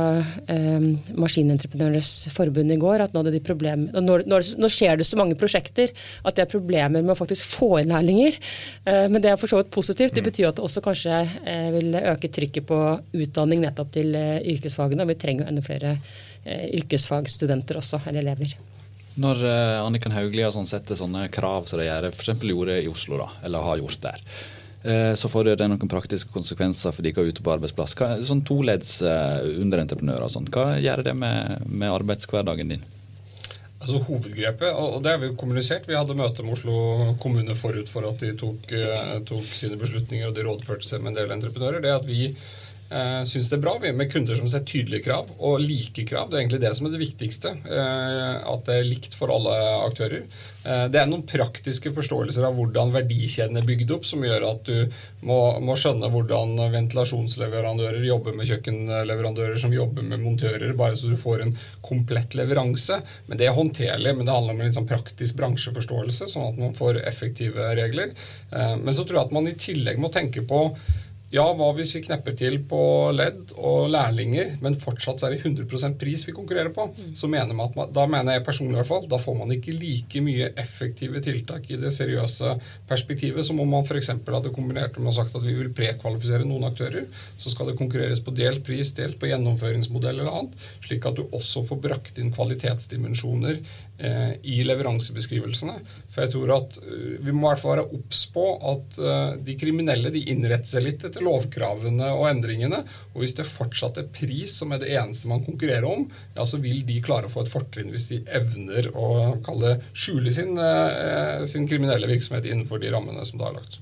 eh, 0.49 0.85
Maskinentreprenørenes 1.21 2.31
forbund 2.33 2.73
i 2.73 2.79
går 2.81 3.03
at 3.05 3.13
nå, 3.13 3.23
problem, 3.45 3.85
nå, 3.93 4.17
nå, 4.25 4.71
skjer 4.73 4.97
det 4.97 5.05
så 5.05 5.19
mange 5.21 5.37
prosjekter 5.37 5.93
at 6.25 6.39
det 6.39 6.47
er 6.47 6.53
problemer 6.53 7.05
med 7.05 7.13
å 7.13 7.19
faktisk 7.19 7.59
få 7.59 7.69
inn 7.83 7.93
lærlinger. 7.93 8.39
Eh, 8.89 9.05
men 9.13 9.21
det 9.21 9.35
er 9.35 9.37
for 9.41 9.53
så 9.53 9.61
vidt 9.61 9.75
positivt. 9.75 10.17
Det 10.17 10.25
betyr 10.25 10.49
at 10.49 10.57
det 10.57 10.65
også 10.65 10.85
kanskje 10.85 11.21
eh, 11.45 11.69
vil 11.77 12.01
øke 12.01 12.33
trykket 12.33 12.69
på 12.71 12.81
utdanning 13.21 13.61
nettopp 13.67 13.93
til 13.99 14.17
eh, 14.17 14.41
yrkesfagene. 14.55 15.05
Og 15.05 15.13
vi 15.13 15.21
trenger 15.21 15.45
jo 15.45 15.53
enda 15.53 15.67
flere 15.67 15.93
eh, 15.99 16.65
yrkesfagstudenter 16.81 17.83
også, 17.83 18.01
eller 18.09 18.25
elever. 18.25 18.57
Når 19.21 19.45
eh, 19.45 19.79
Anniken 19.83 20.17
Hauglie 20.17 20.47
har 20.47 20.57
sånn 20.57 20.69
setter 20.71 20.97
sånne 20.97 21.27
krav 21.35 21.69
som 21.69 21.83
de 21.83 21.91
gjør, 21.91 22.09
f.eks. 22.15 22.39
gjorde 22.49 22.81
i 22.81 22.89
Oslo, 22.89 23.21
da, 23.21 23.29
eller 23.45 23.67
har 23.67 23.83
gjort 23.83 24.09
der. 24.09 24.25
Eh, 24.83 25.15
så 25.15 25.29
får 25.29 25.57
det 25.59 25.67
noen 25.67 25.91
praktiske 25.91 26.31
konsekvenser 26.31 26.95
for 26.95 27.03
de 27.03 27.11
som 27.15 27.25
er 27.25 27.33
ute 27.33 27.43
på 27.43 27.55
arbeidsplass. 27.55 27.97
Hva, 27.99 28.13
sånn 28.23 28.45
Toledds 28.47 29.01
uh, 29.03 29.43
underentreprenører 29.59 30.31
sånn, 30.31 30.47
hva 30.55 30.77
gjør 30.79 31.03
det 31.09 31.17
med, 31.19 31.67
med 31.67 31.91
arbeidshverdagen 31.91 32.75
din? 32.75 32.85
Altså 33.79 33.99
Hovedgrepet, 34.07 34.71
og 34.75 35.03
det 35.03 35.13
har 35.15 35.21
vi 35.23 35.29
jo 35.29 35.37
kommunisert 35.39 35.85
Vi 35.87 35.95
hadde 35.95 36.17
møte 36.19 36.43
med 36.43 36.57
Oslo 36.57 37.13
kommune 37.23 37.55
forut 37.55 37.87
for 37.91 38.09
at 38.09 38.23
de 38.23 38.33
tok, 38.39 38.71
uh, 38.75 39.19
tok 39.27 39.45
sine 39.47 39.79
beslutninger 39.81 40.31
og 40.31 40.39
de 40.39 40.47
rådførte 40.47 40.87
seg 40.87 41.03
med 41.03 41.15
en 41.15 41.21
del 41.23 41.35
entreprenører. 41.35 41.83
det 41.83 41.95
at 41.99 42.07
vi 42.07 42.31
Uh, 42.89 43.21
syns 43.29 43.51
det 43.51 43.59
er 43.59 43.61
bra 43.61 43.75
vi 43.83 43.91
med 43.93 44.09
kunder 44.09 44.37
som 44.39 44.47
setter 44.49 44.65
tydelige 44.71 45.05
krav 45.05 45.29
og 45.45 45.61
like 45.61 46.07
krav. 46.09 46.31
Det 46.31 46.39
er 46.39 46.41
egentlig 46.41 46.61
det 46.63 46.71
som 46.77 46.87
er 46.89 46.95
det 46.95 47.03
viktigste. 47.03 47.51
Uh, 47.69 48.37
at 48.49 48.63
det 48.65 48.77
er 48.79 48.87
likt 48.89 49.17
for 49.19 49.33
alle 49.35 49.57
aktører. 49.85 50.23
Uh, 50.65 50.87
det 50.89 50.97
er 51.03 51.11
noen 51.11 51.27
praktiske 51.29 51.93
forståelser 51.93 52.47
av 52.49 52.57
hvordan 52.57 52.95
verdikjeden 52.95 53.61
er 53.61 53.67
bygd 53.69 53.93
opp, 53.93 54.09
som 54.09 54.25
gjør 54.25 54.47
at 54.49 54.63
du 54.71 55.03
må, 55.29 55.37
må, 55.61 55.77
skjønne 55.77 56.09
hvordan 56.15 56.55
ventilasjonsleverandører 56.73 58.07
jobber 58.09 58.39
med 58.39 58.49
kjøkkenleverandører 58.49 59.61
som 59.61 59.75
jobber 59.77 60.07
med 60.09 60.25
montører, 60.25 60.73
bare 60.79 60.97
så 60.97 61.13
du 61.13 61.19
får 61.21 61.45
en 61.45 61.53
komplett 61.85 62.39
leveranse. 62.41 63.03
Men 63.29 63.43
Det 63.43 63.51
er 63.51 63.59
håndterlig, 63.59 64.15
men 64.17 64.25
det 64.25 64.33
handler 64.33 64.57
om 64.57 64.65
en 64.65 64.79
sånn 64.79 64.89
praktisk 64.89 65.37
bransjeforståelse, 65.43 66.31
sånn 66.33 66.49
at 66.55 66.63
man 66.65 66.73
får 66.79 67.03
effektive 67.05 67.69
regler. 67.77 68.17
men 68.51 68.95
så 68.95 69.05
tror 69.05 69.19
jeg 69.19 69.27
at 69.27 69.37
man 69.37 69.49
i 69.51 69.57
tillegg 69.59 70.01
må 70.01 70.09
tenke 70.13 70.43
på 70.49 70.63
ja, 71.29 71.45
hva 71.53 71.67
hvis 71.77 71.91
vi 71.93 72.01
knepper 72.07 72.37
til 72.41 72.55
på 72.69 72.81
ledd 73.13 73.53
og 73.57 73.91
lærlinger, 73.93 74.55
men 74.65 74.79
fortsatt 74.81 75.21
er 75.27 75.35
det 75.35 75.43
100% 75.43 75.99
pris 76.01 76.23
vi 76.25 76.33
konkurrerer 76.33 76.73
på? 76.73 76.87
Så 77.13 77.29
mener 77.29 77.53
man 77.57 77.75
at 77.85 77.93
da 77.93 78.07
mener 78.09 78.39
jeg 78.39 78.47
personlig 78.47 78.79
i 78.79 78.81
hvert 78.81 78.89
fall, 78.89 79.09
da 79.11 79.19
får 79.21 79.37
man 79.37 79.53
ikke 79.53 79.75
like 79.77 80.23
mye 80.25 80.49
effektive 80.61 81.21
tiltak 81.25 81.69
i 81.69 81.77
det 81.81 81.93
seriøse 81.93 82.55
perspektivet 82.89 83.45
som 83.45 83.61
om 83.61 83.69
man 83.77 83.85
f.eks. 83.85 84.09
hadde 84.17 84.55
kombinert 84.55 84.97
med 84.97 85.13
å 85.13 85.17
sagt 85.19 85.37
at 85.37 85.45
vi 85.45 85.57
vil 85.59 85.69
prekvalifisere 85.77 86.49
noen 86.49 86.65
aktører. 86.71 87.05
Så 87.37 87.53
skal 87.53 87.69
det 87.69 87.77
konkurreres 87.81 88.25
på 88.25 88.33
delt 88.33 88.65
pris, 88.65 88.95
delt 88.97 89.21
på 89.21 89.29
gjennomføringsmodell 89.29 90.23
eller 90.23 90.33
annet, 90.33 90.57
slik 90.87 91.05
at 91.09 91.21
du 91.21 91.27
også 91.29 91.67
får 91.69 91.83
brakt 91.85 92.23
inn 92.23 92.33
kvalitetsdimensjoner 92.33 93.61
eh, 94.01 94.33
i 94.49 94.63
leveransebeskrivelsene. 94.65 95.77
For 96.09 96.25
jeg 96.25 96.33
tror 96.33 96.55
at 96.57 96.81
uh, 96.81 97.19
vi 97.21 97.35
må 97.35 97.47
i 97.47 97.51
hvert 97.51 97.63
fall 97.63 97.75
være 97.77 97.89
obs 97.99 98.25
på 98.33 98.49
at 98.73 98.99
eh, 98.99 99.37
de 99.45 99.57
kriminelle 99.61 100.13
de 100.15 100.25
innretter 100.33 100.73
seg 100.73 100.87
litt 100.87 101.05
etter 101.05 101.18
etter 101.19 101.27
lovkravene 101.27 102.13
og 102.15 102.29
endringene. 102.31 102.85
Og 103.15 103.23
hvis 103.23 103.37
det 103.39 103.49
fortsatt 103.49 103.99
er 103.99 104.09
pris 104.13 104.59
som 104.59 104.73
er 104.73 104.83
det 104.83 104.95
eneste 104.95 105.29
man 105.29 105.45
konkurrerer 105.45 105.87
om, 105.89 106.07
ja, 106.37 106.47
så 106.47 106.61
vil 106.63 106.85
de 106.87 107.01
klare 107.03 107.29
å 107.29 107.33
få 107.33 107.45
et 107.45 107.53
fortrinn 107.53 107.91
hvis 107.93 108.09
de 108.13 108.23
evner 108.27 108.91
å 108.95 109.39
kalle 109.45 109.79
skjule 109.93 110.33
sin, 110.33 110.57
eh, 110.59 111.45
sin 111.45 111.69
kriminelle 111.69 112.09
virksomhet 112.09 112.47
innenfor 112.47 112.81
de 112.81 112.95
rammene 112.95 113.25
som 113.27 113.39
det 113.39 113.49
er 113.49 113.61
lagt. 113.61 113.81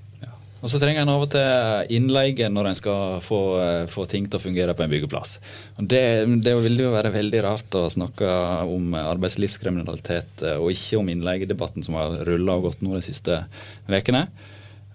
Og 0.64 0.70
så 0.72 0.80
trenger 0.80 1.04
en 1.04 1.10
av 1.12 1.20
og 1.22 1.28
til 1.30 1.92
innleie 1.94 2.48
når 2.50 2.70
en 2.70 2.78
skal 2.78 3.20
få, 3.22 3.40
eh, 3.60 3.82
få, 3.92 4.06
ting 4.08 4.24
til 4.26 4.40
å 4.40 4.42
fungere 4.42 4.74
på 4.74 4.82
en 4.82 4.90
byggeplass. 4.90 5.36
Det, 5.78 6.00
det 6.42 6.54
vil 6.64 6.80
jo 6.80 6.94
være 6.94 7.12
veldig 7.14 7.42
rart 7.44 7.76
å 7.76 7.84
snakke 7.92 8.26
om 8.64 8.96
arbeidslivskriminalitet 8.98 10.42
eh, 10.42 10.56
og 10.56 10.72
ikke 10.72 10.98
om 10.98 11.12
innleiedebatten 11.12 11.84
som 11.86 12.00
har 12.00 12.16
rulla 12.26 12.56
og 12.56 12.70
gått 12.70 12.82
nå 12.82 12.96
de 12.96 13.04
siste 13.04 13.44
ukene 13.86 14.24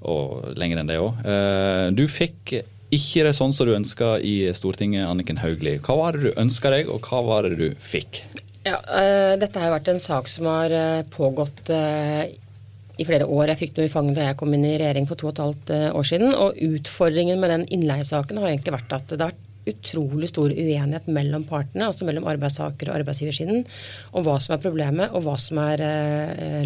og 0.02 0.54
lenger 0.58 0.82
enn 0.82 0.90
det 0.90 1.00
òg. 1.02 1.24
Eh, 1.26 1.88
du 1.96 2.06
fikk 2.10 2.56
ikke 2.92 3.26
det 3.28 3.36
sånn 3.38 3.54
som 3.56 3.68
du 3.68 3.76
ønska 3.76 4.18
i 4.20 4.36
Stortinget, 4.58 5.08
Anniken 5.08 5.40
Hauglie. 5.40 5.80
Hva 5.84 5.96
var 6.00 6.18
det 6.18 6.32
du 6.32 6.40
ønska 6.42 6.74
deg, 6.74 6.90
og 6.92 7.08
hva 7.08 7.22
var 7.24 7.48
det 7.48 7.60
du 7.60 7.68
fikk? 7.80 8.24
Ja, 8.68 8.78
uh, 8.78 9.34
Dette 9.42 9.62
har 9.62 9.72
vært 9.74 9.90
en 9.94 10.02
sak 10.02 10.28
som 10.30 10.50
har 10.52 10.74
uh, 10.74 11.06
pågått 11.14 11.72
i 11.72 13.06
flere 13.08 13.26
år. 13.26 13.54
Jeg 13.54 13.62
fikk 13.62 13.78
det 13.78 13.88
i 13.88 13.94
fanget 13.94 14.20
da 14.20 14.28
jeg 14.28 14.40
kom 14.42 14.52
inn 14.54 14.68
i 14.68 14.76
regjering 14.76 15.08
for 15.10 15.18
to 15.18 15.30
og 15.30 15.34
et 15.34 15.46
halvt 15.46 15.72
år 15.98 16.06
siden. 16.06 16.36
Og 16.36 16.60
utfordringen 16.68 17.40
med 17.42 17.50
den 17.54 17.64
innleiesaken 17.72 18.42
har 18.42 18.52
egentlig 18.52 18.76
vært 18.76 18.94
at 18.98 19.08
det 19.14 19.24
har 19.24 19.32
vært 19.32 19.48
utrolig 19.72 20.28
stor 20.32 20.52
uenighet 20.52 21.08
mellom 21.14 21.46
partene, 21.48 21.88
altså 21.88 22.06
mellom 22.06 22.26
arbeidstaker- 22.30 22.90
og 22.90 23.00
arbeidsgiversiden, 23.00 23.64
om 24.12 24.26
hva 24.26 24.36
som 24.42 24.56
er 24.56 24.62
problemet 24.62 25.14
og 25.14 25.26
hva 25.26 25.36
som 25.42 25.62
er 25.62 25.84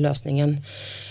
løsningen. 0.02 0.58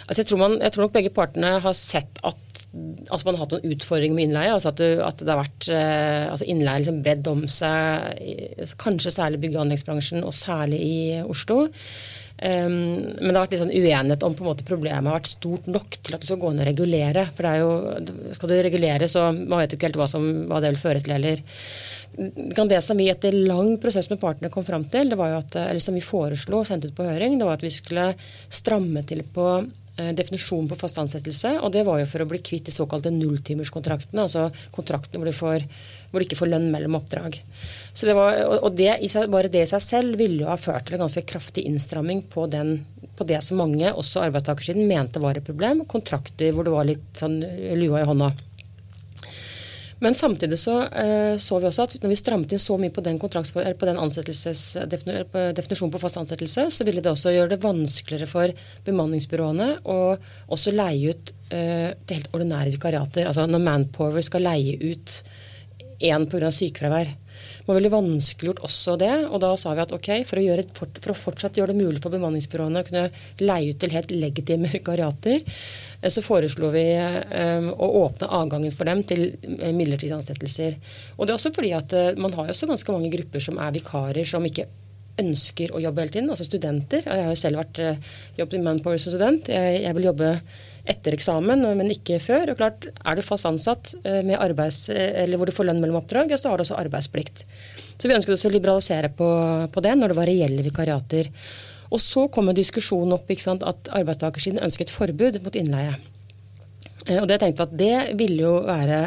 Altså 0.04 0.20
jeg, 0.20 0.28
tror 0.30 0.40
man, 0.42 0.56
jeg, 0.60 0.74
tror 0.74 0.86
nok 0.86 0.96
begge 0.96 1.12
partene 1.14 1.52
har 1.64 1.76
sett 1.78 2.20
at 2.22 2.40
altså 2.74 3.28
man 3.28 3.36
har 3.36 3.44
hatt 3.44 3.54
en 3.56 3.72
utfordring 3.74 4.16
med 4.16 4.28
innleie. 4.28 4.52
altså 4.52 4.72
At, 4.72 4.82
det, 4.82 4.90
at 5.04 5.22
det 5.22 5.30
har 5.30 5.40
vært 5.40 5.68
eh, 5.70 6.26
altså 6.32 6.48
innleie 6.50 6.82
liksom 6.82 7.00
bredd 7.04 7.30
om 7.30 7.46
seg, 7.50 8.74
kanskje 8.80 9.14
særlig 9.14 9.40
bygg- 9.44 9.56
og 9.56 9.64
anleggsbransjen, 9.64 10.26
og 10.26 10.34
særlig 10.36 10.82
i 10.82 10.98
Oslo. 11.22 11.64
Um, 12.34 12.74
men 13.22 13.30
det 13.30 13.36
har 13.36 13.44
vært 13.44 13.52
litt 13.54 13.60
sånn 13.62 13.70
uenighet 13.70 14.24
om 14.26 14.34
på 14.34 14.42
en 14.42 14.48
måte 14.48 14.66
problemet 14.66 15.06
har 15.06 15.20
vært 15.20 15.30
stort 15.30 15.68
nok 15.70 15.94
til 16.02 16.16
at 16.16 16.24
du 16.24 16.26
skal 16.26 16.40
gå 16.42 16.50
inn 16.50 16.62
og 16.64 16.66
regulere. 16.66 17.28
For 17.36 17.46
det 17.46 17.52
er 17.52 17.62
jo, 17.62 18.32
skal 18.34 18.50
du 18.50 18.56
regulere, 18.66 19.10
så 19.10 19.28
man 19.30 19.60
vet 19.60 19.74
jo 19.74 19.78
ikke 19.78 19.92
helt 19.92 20.00
hva, 20.02 20.08
som, 20.10 20.26
hva 20.50 20.58
det 20.62 20.74
vil 20.74 20.82
føre 20.82 21.04
til 21.04 21.14
heller. 21.14 21.44
Det 22.14 22.80
som 22.82 22.98
vi 22.98 23.08
etter 23.10 23.34
lang 23.34 23.76
prosess 23.82 24.10
med 24.10 24.20
partene 24.22 24.50
kom 24.52 24.66
fram 24.66 24.84
til, 24.90 25.08
det 25.10 25.18
var 25.18 25.32
jo 25.32 25.38
at, 25.40 25.56
eller 25.62 25.82
som 25.82 25.96
vi 25.96 26.02
foreslo 26.04 26.60
og 26.60 26.68
sendte 26.68 26.90
ut 26.90 26.98
på 26.98 27.06
høring, 27.06 27.38
det 27.38 27.46
var 27.46 27.58
at 27.58 27.64
vi 27.64 27.72
skulle 27.74 28.10
stramme 28.50 29.02
til 29.06 29.24
på 29.34 29.48
Eh, 29.96 30.10
definisjonen 30.10 30.66
på 30.66 30.74
fast 30.74 30.96
ansettelse. 30.98 31.52
Og 31.62 31.70
det 31.74 31.84
var 31.86 32.00
jo 32.00 32.06
for 32.10 32.24
å 32.24 32.26
bli 32.26 32.40
kvitt 32.42 32.66
de 32.66 32.72
såkalte 32.74 33.12
nulltimerskontraktene. 33.14 34.24
Altså 34.24 34.48
kontraktene 34.74 35.20
hvor 35.20 35.30
du, 35.30 35.36
får, 35.36 35.66
hvor 36.10 36.18
du, 36.18 36.26
ikke 36.26 36.38
får 36.40 36.50
lønn 36.50 36.66
mellom 36.72 36.96
oppdrag. 36.98 37.38
Så 37.94 38.08
det 38.08 38.16
var, 38.18 38.40
og 38.58 38.74
det, 38.74 38.90
bare 39.30 39.52
det 39.52 39.62
i 39.62 39.70
seg 39.70 39.84
selv 39.84 40.18
ville 40.18 40.42
jo 40.42 40.50
ha 40.50 40.58
ført 40.58 40.88
til 40.88 40.98
en 40.98 41.04
ganske 41.04 41.22
kraftig 41.30 41.62
innstramming 41.70 42.24
på, 42.32 42.48
den, 42.50 42.80
på 43.14 43.28
det 43.28 43.38
som 43.46 43.62
mange, 43.62 43.92
også 43.94 44.24
arbeidstakersiden, 44.24 44.88
mente 44.90 45.22
var 45.22 45.38
et 45.38 45.46
problem. 45.46 45.84
Kontrakter 45.86 46.50
hvor 46.50 46.66
det 46.66 46.74
var 46.74 46.90
litt 46.90 47.22
sånn 47.22 47.38
lua 47.78 48.02
i 48.02 48.10
hånda. 48.10 48.32
Men 50.04 50.16
samtidig 50.16 50.58
så, 50.60 50.76
uh, 50.84 51.36
så 51.40 51.58
vi 51.62 51.68
også 51.70 51.86
at 51.86 51.94
når 52.02 52.12
vi 52.12 52.18
strammet 52.20 52.52
inn 52.52 52.60
så 52.60 52.76
mye 52.80 52.92
på 52.92 53.04
den, 53.04 53.16
på 53.16 53.88
den 53.88 54.00
definisjonen 55.56 55.94
på 55.94 56.02
fast 56.02 56.20
ansettelse, 56.20 56.66
så 56.70 56.84
ville 56.84 57.00
det 57.04 57.12
også 57.12 57.32
gjøre 57.32 57.54
det 57.54 57.62
vanskeligere 57.64 58.28
for 58.28 58.52
bemanningsbyråene 58.84 59.70
å 59.88 59.98
også 60.52 60.74
leie 60.76 61.14
ut 61.14 61.34
uh, 61.54 61.90
til 62.04 62.18
helt 62.18 62.30
ordinære 62.36 62.74
vikariater. 62.76 63.28
Altså 63.30 63.48
når 63.48 63.64
Manpower 63.64 64.24
skal 64.24 64.44
leie 64.44 64.76
ut 64.84 65.18
én 66.04 66.28
pga. 66.28 66.52
sykefravær. 66.52 67.14
Det 67.64 67.70
var 67.70 67.78
veldig 67.78 67.94
vanskeliggjort 67.94 68.60
også 68.66 68.98
det. 69.00 69.14
Og 69.30 69.40
da 69.40 69.54
sa 69.56 69.72
vi 69.72 69.84
at 69.86 69.94
ok, 69.96 70.10
for 70.28 70.40
å, 70.40 70.44
gjøre, 70.44 70.66
for 70.76 71.14
å 71.14 71.16
fortsatt 71.16 71.56
gjøre 71.56 71.72
det 71.72 71.80
mulig 71.80 72.02
for 72.04 72.12
bemanningsbyråene 72.12 72.84
å 72.84 72.88
kunne 72.88 73.08
leie 73.40 73.72
ut 73.72 73.80
til 73.80 73.94
helt 73.96 74.12
legitime 74.12 74.68
vikariater, 74.76 75.40
Eh, 76.04 76.10
så 76.10 76.22
foreslo 76.22 76.70
vi 76.74 76.84
um, 76.98 77.70
å 77.72 77.88
åpne 78.04 78.30
adgangen 78.38 78.74
for 78.74 78.88
dem 78.88 79.02
til 79.08 79.26
eh, 79.32 79.72
midlertidige 79.72 80.18
ansettelser. 80.18 80.76
Og 81.16 81.26
det 81.26 81.34
er 81.34 81.38
også 81.38 81.54
fordi 81.56 81.72
at 81.76 81.94
man 82.20 82.34
har 82.36 82.48
jo 82.48 82.56
også 82.56 82.70
ganske 82.70 82.96
mange 82.96 83.12
grupper 83.14 83.44
som 83.44 83.60
er 83.62 83.74
vikarer, 83.74 84.24
som 84.28 84.44
ikke 84.44 84.68
ønsker 85.22 85.70
å 85.70 85.80
jobbe 85.80 86.02
hele 86.02 86.14
tiden, 86.16 86.30
altså 86.32 86.46
studenter. 86.46 87.04
Jeg 87.06 87.26
har 87.26 87.30
jo 87.30 87.38
selv 87.38 87.60
vært 87.62 87.80
jobbet 88.36 88.56
i 88.58 88.62
Manpower 88.64 88.98
som 88.98 89.14
student. 89.14 89.50
Jeg, 89.52 89.82
jeg 89.84 89.96
vil 89.96 90.08
jobbe 90.08 90.30
etter 90.84 91.16
eksamen, 91.16 91.64
men 91.78 91.92
ikke 91.92 92.18
før. 92.20 92.52
Og 92.52 92.58
klart, 92.60 92.88
Er 93.04 93.16
du 93.16 93.22
fast 93.24 93.48
ansatt 93.48 93.94
eh, 94.04 94.22
med 94.26 94.40
arbeids, 94.40 94.88
eller 94.92 95.40
hvor 95.40 95.48
du 95.48 95.56
får 95.56 95.70
lønn 95.70 95.80
mellom 95.80 96.02
oppdrag, 96.02 96.30
ja, 96.30 96.40
så 96.40 96.52
har 96.52 96.60
du 96.60 96.66
også 96.66 96.78
arbeidsplikt. 96.80 97.44
Så 97.96 98.08
vi 98.08 98.16
ønsket 98.16 98.34
oss 98.36 98.46
å 98.48 98.52
liberalisere 98.52 99.12
på, 99.16 99.28
på 99.72 99.84
det 99.84 99.94
når 99.96 100.12
det 100.12 100.18
var 100.18 100.28
reelle 100.28 100.66
vikariater. 100.66 101.30
Og 101.94 102.00
så 102.02 102.26
kom 102.32 102.50
diskusjonen 102.56 103.14
opp 103.16 103.30
sant, 103.38 103.62
at 103.62 103.90
arbeidstakersiden 103.94 104.62
ønsket 104.64 104.92
forbud 104.92 105.40
mot 105.44 105.56
innleie. 105.56 105.96
Eh, 107.06 107.20
og 107.20 107.28
det 107.30 107.40
tenkte 107.42 107.68
at 107.68 107.76
det 107.78 108.16
ville 108.18 108.42
jo 108.42 108.54
være 108.66 109.06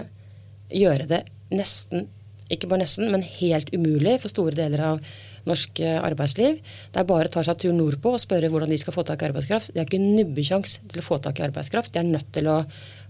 gjøre 0.74 1.08
det 1.10 1.24
nesten, 1.54 2.08
ikke 2.52 2.70
bare 2.72 2.84
nesten, 2.84 3.12
men 3.12 3.24
helt 3.24 3.72
umulig 3.76 4.18
for 4.24 4.32
store 4.32 4.56
deler 4.56 4.84
av 4.94 5.02
norsk 5.48 5.82
eh, 5.84 5.98
arbeidsliv. 6.04 6.60
Det 6.94 7.02
er 7.02 7.10
bare 7.10 7.30
å 7.30 7.34
ta 7.34 7.44
seg 7.46 7.60
tur 7.62 7.76
nordpå 7.76 8.14
og 8.16 8.22
spørre 8.22 8.52
hvordan 8.52 8.72
de 8.74 8.80
skal 8.82 8.96
få 8.96 9.06
tak 9.08 9.24
i 9.24 9.30
arbeidskraft. 9.30 9.74
De 9.74 9.82
har 9.82 9.90
ikke 9.90 10.04
nubbesjans 10.04 10.80
til 10.84 11.02
å 11.02 11.06
få 11.06 11.20
tak 11.24 11.42
i 11.42 11.48
arbeidskraft. 11.48 11.94
De 11.94 12.02
er 12.02 12.10
nødt 12.10 12.30
til 12.36 12.50
å, 12.52 12.60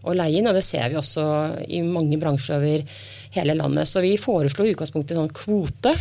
å 0.08 0.16
leie 0.18 0.40
inn, 0.40 0.50
og 0.50 0.58
det 0.58 0.66
ser 0.66 0.90
vi 0.94 1.00
også 1.00 1.28
i 1.68 1.84
mange 1.86 2.20
bransjer 2.22 2.58
over 2.58 2.98
hele 3.38 3.58
landet. 3.58 3.90
Så 3.90 4.04
vi 4.06 4.16
foreslo 4.22 4.66
i 4.66 4.74
utgangspunktet 4.76 5.16
en 5.16 5.26
sånn 5.26 5.38
kvote. 5.38 5.96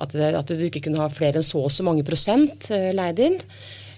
At, 0.00 0.14
det, 0.16 0.30
at 0.32 0.48
du 0.48 0.62
ikke 0.64 0.80
kunne 0.86 1.02
ha 1.02 1.10
flere 1.12 1.42
enn 1.42 1.44
så 1.44 1.66
og 1.66 1.72
så 1.74 1.84
mange 1.84 2.06
prosent 2.06 2.70
eh, 2.72 2.90
leid 2.96 3.20
inn. 3.20 3.36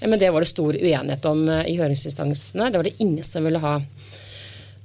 Men 0.03 0.19
det 0.19 0.33
var 0.35 0.43
det 0.43 0.51
stor 0.51 0.75
uenighet 0.75 1.29
om 1.31 1.45
eh, 1.47 1.69
i 1.71 1.77
høringsinstansene. 1.79 2.73
Det 2.73 2.81
var 2.81 2.89
det 2.89 2.99
ingen 2.99 3.23
som 3.27 3.47
ville 3.47 3.63
ha. 3.63 3.77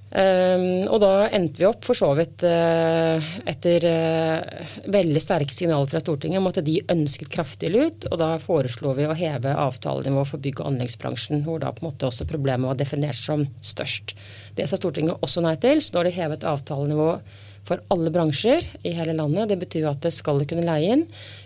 Um, 0.07 0.85
og 0.87 1.01
da 1.03 1.27
endte 1.35 1.59
vi 1.59 1.65
opp 1.67 1.83
for 1.83 1.97
så 1.99 2.13
vidt 2.15 2.45
uh, 2.47 3.25
etter 3.43 3.83
uh, 3.91 4.69
veldig 4.87 5.19
sterke 5.19 5.51
signaler 5.51 5.89
fra 5.91 5.99
Stortinget 5.99 6.39
om 6.39 6.47
at 6.47 6.61
de 6.63 6.77
ønsket 6.93 7.31
kraftig 7.33 7.73
lut, 7.73 8.07
og 8.07 8.15
da 8.21 8.29
foreslo 8.39 8.93
vi 8.95 9.03
å 9.03 9.17
heve 9.17 9.51
avtalenivået 9.51 10.31
for 10.31 10.43
bygg- 10.43 10.61
og 10.63 10.71
anleggsbransjen, 10.71 11.43
hvor 11.43 11.59
da 11.59 11.73
på 11.75 11.83
en 11.83 11.89
måte 11.89 12.07
også 12.07 12.29
problemet 12.29 12.71
var 12.71 12.79
definert 12.79 13.19
som 13.19 13.43
størst. 13.59 14.15
Det 14.55 14.69
sa 14.69 14.79
Stortinget 14.79 15.19
også 15.19 15.43
nei 15.43 15.57
til, 15.59 15.83
så 15.83 15.97
nå 15.97 16.01
har 16.01 16.09
de 16.09 16.15
hevet 16.21 16.47
avtalenivået 16.55 17.35
for 17.67 17.83
alle 17.93 18.11
bransjer 18.13 18.63
i 18.87 18.93
hele 18.95 19.15
landet. 19.17 19.49
Det 19.51 19.59
betyr 19.59 19.89
at 19.89 20.03
det 20.05 20.13
skal 20.15 20.39
du 20.39 20.47
kunne 20.47 20.65
leie 20.65 20.95
inn. 20.95 21.03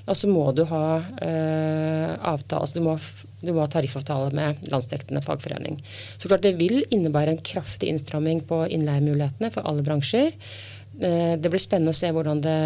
Og 0.10 0.18
så 0.18 0.30
må 0.30 0.44
du 0.56 0.64
ha 0.70 0.86
eh, 1.24 2.12
avtale, 2.32 2.62
altså 2.62 2.78
du 2.78 2.86
må, 2.86 2.98
du 3.42 3.54
må 3.54 3.64
ha 3.64 3.70
tariffavtale 3.72 4.30
med 4.38 4.70
landsdekkende 4.72 5.24
fagforening. 5.26 5.80
Så 6.18 6.30
klart 6.30 6.46
det 6.46 6.58
vil 6.60 6.84
innebære 6.90 7.36
en 7.36 7.44
kraftig 7.52 7.90
innstramming 7.92 8.44
på 8.50 8.64
innleiemulighetene 8.70 9.52
for 9.54 9.66
alle 9.70 9.86
bransjer. 9.86 10.34
Eh, 11.00 11.36
det 11.42 11.50
blir 11.50 11.62
spennende 11.62 11.96
å 11.96 11.98
se 11.98 12.12
hvordan 12.14 12.44
det 12.44 12.58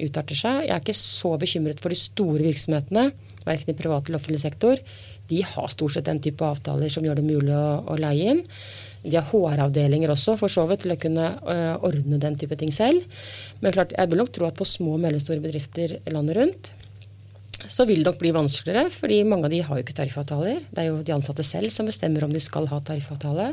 utarter 0.00 0.38
seg. 0.38 0.64
Jeg 0.66 0.74
er 0.74 0.82
ikke 0.82 0.98
så 0.98 1.36
bekymret 1.40 1.82
for 1.82 1.94
de 1.94 2.00
store 2.00 2.42
virksomhetene, 2.48 3.10
verken 3.46 3.74
i 3.74 3.78
privat 3.78 4.08
eller 4.08 4.18
offentlig 4.18 4.42
sektor. 4.42 4.80
De 5.26 5.42
har 5.42 5.70
stort 5.70 5.96
sett 5.96 6.08
den 6.08 6.22
type 6.22 6.46
avtaler 6.46 6.90
som 6.92 7.04
gjør 7.06 7.20
det 7.20 7.26
mulig 7.26 7.54
å, 7.54 7.82
å 7.86 7.98
leie 7.98 8.34
inn. 8.34 8.42
De 9.06 9.16
har 9.16 9.28
HR-avdelinger 9.30 10.10
også, 10.12 10.34
for 10.40 10.52
så 10.52 10.66
vidt, 10.68 10.82
til 10.84 10.94
å 10.94 10.98
kunne 11.00 11.28
uh, 11.46 11.76
ordne 11.86 12.18
den 12.22 12.38
type 12.38 12.58
ting 12.58 12.72
selv. 12.74 13.06
Men 13.62 13.74
klart, 13.76 13.94
jeg 13.94 14.10
vil 14.10 14.22
nok 14.22 14.32
tro 14.34 14.48
at 14.48 14.58
for 14.58 14.68
små 14.68 14.96
og 14.96 15.04
mellomstore 15.04 15.42
bedrifter 15.44 15.98
landet 16.10 16.38
rundt, 16.40 16.72
så 17.66 17.86
vil 17.88 18.02
det 18.02 18.10
nok 18.10 18.18
bli 18.20 18.34
vanskeligere, 18.34 18.90
fordi 18.92 19.22
mange 19.26 19.48
av 19.48 19.54
de 19.54 19.62
har 19.64 19.78
jo 19.78 19.84
ikke 19.84 19.96
tariffavtaler. 19.96 20.66
Det 20.70 20.82
er 20.82 20.90
jo 20.90 21.04
de 21.06 21.14
ansatte 21.14 21.46
selv 21.46 21.72
som 21.74 21.88
bestemmer 21.88 22.26
om 22.26 22.34
de 22.34 22.42
skal 22.42 22.68
ha 22.70 22.80
tariffavtale. 22.84 23.52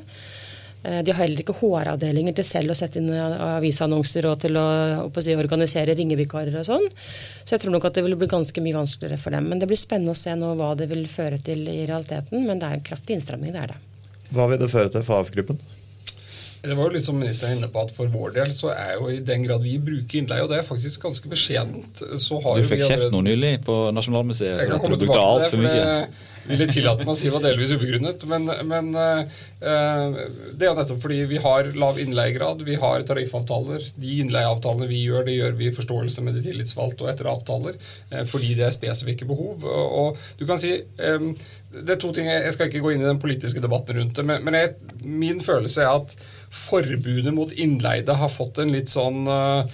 Eh, 0.84 1.00
de 1.06 1.13
har 1.13 1.24
heller 1.24 1.44
ikke 1.44 1.56
HR-avdelinger 1.62 2.36
til 2.38 2.48
selv 2.48 2.74
å 2.74 2.78
sette 2.78 3.00
inn 3.00 3.10
avisannonser 3.13 4.28
og 4.28 4.42
til 4.44 4.60
å, 4.60 4.66
å 5.08 5.24
si, 5.24 5.38
organisere 5.39 5.96
ringevikarer 5.98 6.60
og 6.60 6.68
sånn. 6.68 6.86
Så 7.44 7.56
jeg 7.56 7.63
tror 7.63 7.76
nok 7.78 7.88
at 7.88 7.98
det 7.98 8.06
vil 8.06 8.18
bli 8.20 8.30
ganske 8.32 8.66
mye 8.66 8.82
vanskeligere 8.82 9.22
for 9.22 9.36
dem. 9.36 9.48
Men 9.50 9.63
det 9.63 9.72
blir 9.72 9.80
spennende 9.80 10.16
å 10.16 10.20
se 10.20 10.36
nå 10.36 10.54
hva 10.60 10.74
det 10.80 10.89
vil 10.92 11.08
føre 11.12 11.39
til 11.42 11.63
i 11.72 11.84
realiteten. 11.88 12.44
Men 12.44 12.60
det 12.60 12.70
er 12.70 12.80
en 12.80 12.88
kraftig 12.92 13.18
innstramming, 13.18 13.56
det 13.56 13.63
er 13.63 13.76
det. 13.76 13.82
Hva 14.34 14.50
vil 14.50 14.62
det 14.62 14.69
føre 14.72 14.91
til 14.93 15.06
for 15.06 15.22
AF-gruppen? 15.22 15.60
Det 16.63 16.78
var 16.80 16.88
jo 16.88 16.96
litt 16.96 17.04
som 17.04 17.17
ministeren 17.19 17.58
inne 17.58 17.67
på 17.67 17.82
at 17.84 17.89
For 17.91 18.08
vår 18.12 18.38
del 18.38 18.52
så 18.56 18.69
er 18.72 18.93
jo 18.96 19.10
i 19.12 19.17
den 19.26 19.43
grad 19.43 19.65
vi 19.65 19.76
bruker 19.84 20.22
innleie, 20.22 20.46
og 20.46 20.52
det 20.52 20.62
er 20.62 20.67
faktisk 20.67 21.04
ganske 21.04 21.32
beskjedent 21.32 22.04
så 22.24 22.39
har 22.46 22.60
Du 22.60 22.69
fikk 22.69 22.86
kjeft 22.88 23.12
nå 23.12 23.19
nylig 23.26 23.58
på 23.67 23.76
Nasjonalmuseet 23.96 24.62
for 24.63 24.78
at 24.78 24.88
du 24.88 24.96
brukte 25.02 25.26
altfor 25.26 25.65
mye 25.65 25.89
ville 26.47 26.67
tillate 26.69 27.06
meg 27.06 27.13
å 27.13 27.17
si 27.17 27.32
var 27.34 27.43
delvis 27.43 27.73
ubegrunnet. 27.75 28.25
Men, 28.29 28.49
men 28.69 28.91
uh, 28.95 29.23
det 29.60 30.67
er 30.67 30.77
nettopp 30.77 31.01
fordi 31.03 31.21
vi 31.29 31.41
har 31.43 31.71
lav 31.79 31.99
innleiegrad, 32.01 32.63
vi 32.67 32.77
har 32.82 33.06
tariffavtaler. 33.08 33.86
De 33.99 34.19
innleieavtalene 34.23 34.89
vi 34.91 35.03
gjør, 35.06 35.27
det 35.27 35.38
gjør 35.38 35.58
vi 35.60 35.69
i 35.69 35.75
forståelse 35.75 36.25
med 36.25 36.38
de 36.38 36.45
tillitsvalgte 36.49 37.06
og 37.06 37.13
etter 37.13 37.32
avtaler. 37.32 37.79
Uh, 38.12 38.23
fordi 38.29 38.53
det 38.60 38.67
er 38.67 38.75
spesifikke 38.75 39.27
behov. 39.29 39.67
Og, 39.73 40.21
du 40.39 40.45
kan 40.49 40.60
si 40.62 40.75
det 41.73 41.95
er 41.95 41.97
to 41.97 42.12
ting, 42.13 42.27
Jeg 42.29 42.53
skal 42.53 42.69
ikke 42.69 42.84
gå 42.84 42.91
inn 42.93 43.01
i 43.01 43.08
den 43.08 43.21
politiske 43.21 43.62
debatten 43.63 43.97
rundt 43.97 44.19
det, 44.19 44.25
men, 44.27 44.58
jeg, 44.58 44.75
min 45.01 45.39
følelse 45.41 45.82
er 45.82 46.03
at 46.03 46.13
forbudet 46.53 47.34
mot 47.34 47.49
innleide 47.58 48.13
har 48.19 48.29
fått 48.29 48.62
en 48.62 48.73
litt 48.75 48.91
sånn 48.93 49.25
uh, 49.25 49.65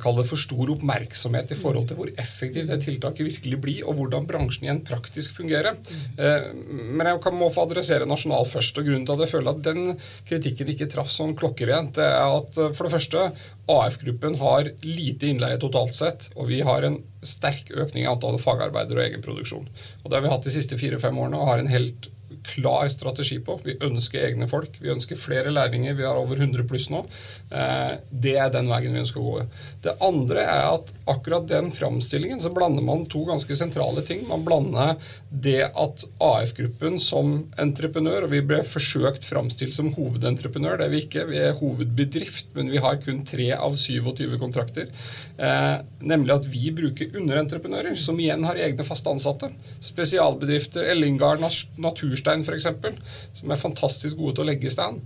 Kall 0.00 0.16
det 0.16 0.26
for 0.30 0.40
stor 0.40 0.70
oppmerksomhet 0.72 1.52
i 1.52 1.58
forhold 1.58 1.90
til 1.90 1.98
hvor 1.98 2.12
effektivt 2.16 2.70
det 2.72 2.78
tiltaket 2.84 3.28
virkelig 3.28 3.58
blir, 3.60 3.82
og 3.84 3.98
hvordan 3.98 4.28
bransjen 4.28 4.64
igjen 4.68 4.82
praktisk 4.86 5.36
fungerer. 5.36 5.76
Uh, 6.16 6.48
men 6.56 7.10
jeg 7.10 7.34
må 7.36 7.50
få 7.52 7.66
adressere 7.66 8.08
nasjonal 8.08 8.48
først. 8.48 8.80
og 8.80 8.88
Grunnen 8.88 9.04
til 9.06 9.16
at 9.16 9.26
jeg 9.26 9.34
føler 9.34 9.52
at 9.52 9.64
den 9.66 9.82
kritikken 10.28 10.72
ikke 10.72 10.88
traff 10.92 11.12
sånn 11.12 11.36
klokkerent, 11.38 11.96
det 11.98 12.08
er 12.08 12.38
at 12.38 12.56
for 12.56 12.86
det 12.86 12.94
første 12.94 13.28
AF-gruppen 13.66 14.38
har 14.40 14.70
lite 14.86 15.30
innleie 15.30 15.58
totalt 15.60 15.94
sett, 15.96 16.30
og 16.36 16.50
vi 16.50 16.62
har 16.64 16.86
en 16.86 17.00
sterk 17.26 17.72
økning 17.74 18.04
i 18.04 18.10
antallet 18.10 18.42
fagarbeidere 18.42 19.02
og 19.02 19.08
egenproduksjon. 19.08 19.66
Og 20.04 20.10
Det 20.10 20.16
har 20.16 20.24
vi 20.24 20.32
hatt 20.32 20.46
de 20.46 20.54
siste 20.54 20.78
fire-fem 20.78 21.18
årene 21.18 21.40
og 21.40 21.50
har 21.50 21.62
en 21.62 21.72
helt 21.72 22.10
klar 22.48 22.88
strategi 22.92 23.38
på. 23.44 23.58
Vi 23.64 23.76
ønsker 23.84 24.24
egne 24.28 24.48
folk. 24.50 24.78
Vi 24.82 24.92
ønsker 24.92 25.18
flere 25.18 25.52
lærlinger. 25.54 25.96
Vi 25.98 26.06
har 26.06 26.18
over 26.18 26.38
100 26.40 26.66
pluss 26.68 26.88
nå. 26.92 27.02
Eh, 27.50 27.96
det 28.10 28.36
er 28.40 28.52
den 28.54 28.70
veien 28.70 28.94
vi 28.94 29.02
ønsker 29.02 29.22
å 29.22 29.26
gå. 29.26 29.44
Det 29.84 29.96
andre 30.04 30.44
er 30.46 30.64
at 30.70 30.92
akkurat 31.10 31.46
den 31.50 31.70
framstillingen 31.74 32.40
så 32.42 32.52
blander 32.54 32.84
man 32.86 33.06
to 33.10 33.24
ganske 33.28 33.56
sentrale 33.58 34.04
ting. 34.06 34.24
Man 34.30 34.44
blander 34.46 34.96
det 35.30 35.68
at 35.68 36.04
AF-gruppen 36.22 36.98
som 37.02 37.36
entreprenør, 37.60 38.26
og 38.26 38.34
vi 38.34 38.42
ble 38.46 38.62
forsøkt 38.66 39.26
framstilt 39.26 39.74
som 39.76 39.92
hovedentreprenør, 39.96 40.80
det 40.80 40.88
er 40.88 40.94
vi 40.94 41.02
ikke. 41.04 41.26
Vi 41.30 41.40
er 41.42 41.56
hovedbedrift, 41.58 42.52
men 42.56 42.70
vi 42.72 42.82
har 42.82 43.00
kun 43.02 43.22
tre 43.26 43.50
av 43.56 43.76
27 43.78 44.38
kontrakter. 44.40 44.90
Eh, 45.36 45.76
nemlig 46.06 46.34
at 46.36 46.48
vi 46.50 46.70
bruker 46.74 47.16
underentreprenører, 47.18 47.96
som 48.00 48.18
igjen 48.20 48.44
har 48.46 48.60
egne 48.60 48.86
faste 48.86 49.12
ansatte. 49.12 49.50
Spesialbedrifter, 49.84 50.86
Ellingar, 50.92 51.40
Naturstein 51.82 52.35
f.eks., 52.44 52.68
som 53.40 53.52
er 53.52 53.60
fantastisk 53.60 54.18
gode 54.20 54.36
til 54.36 54.46
å 54.46 54.50
legge 54.50 54.72
stand. 54.72 55.00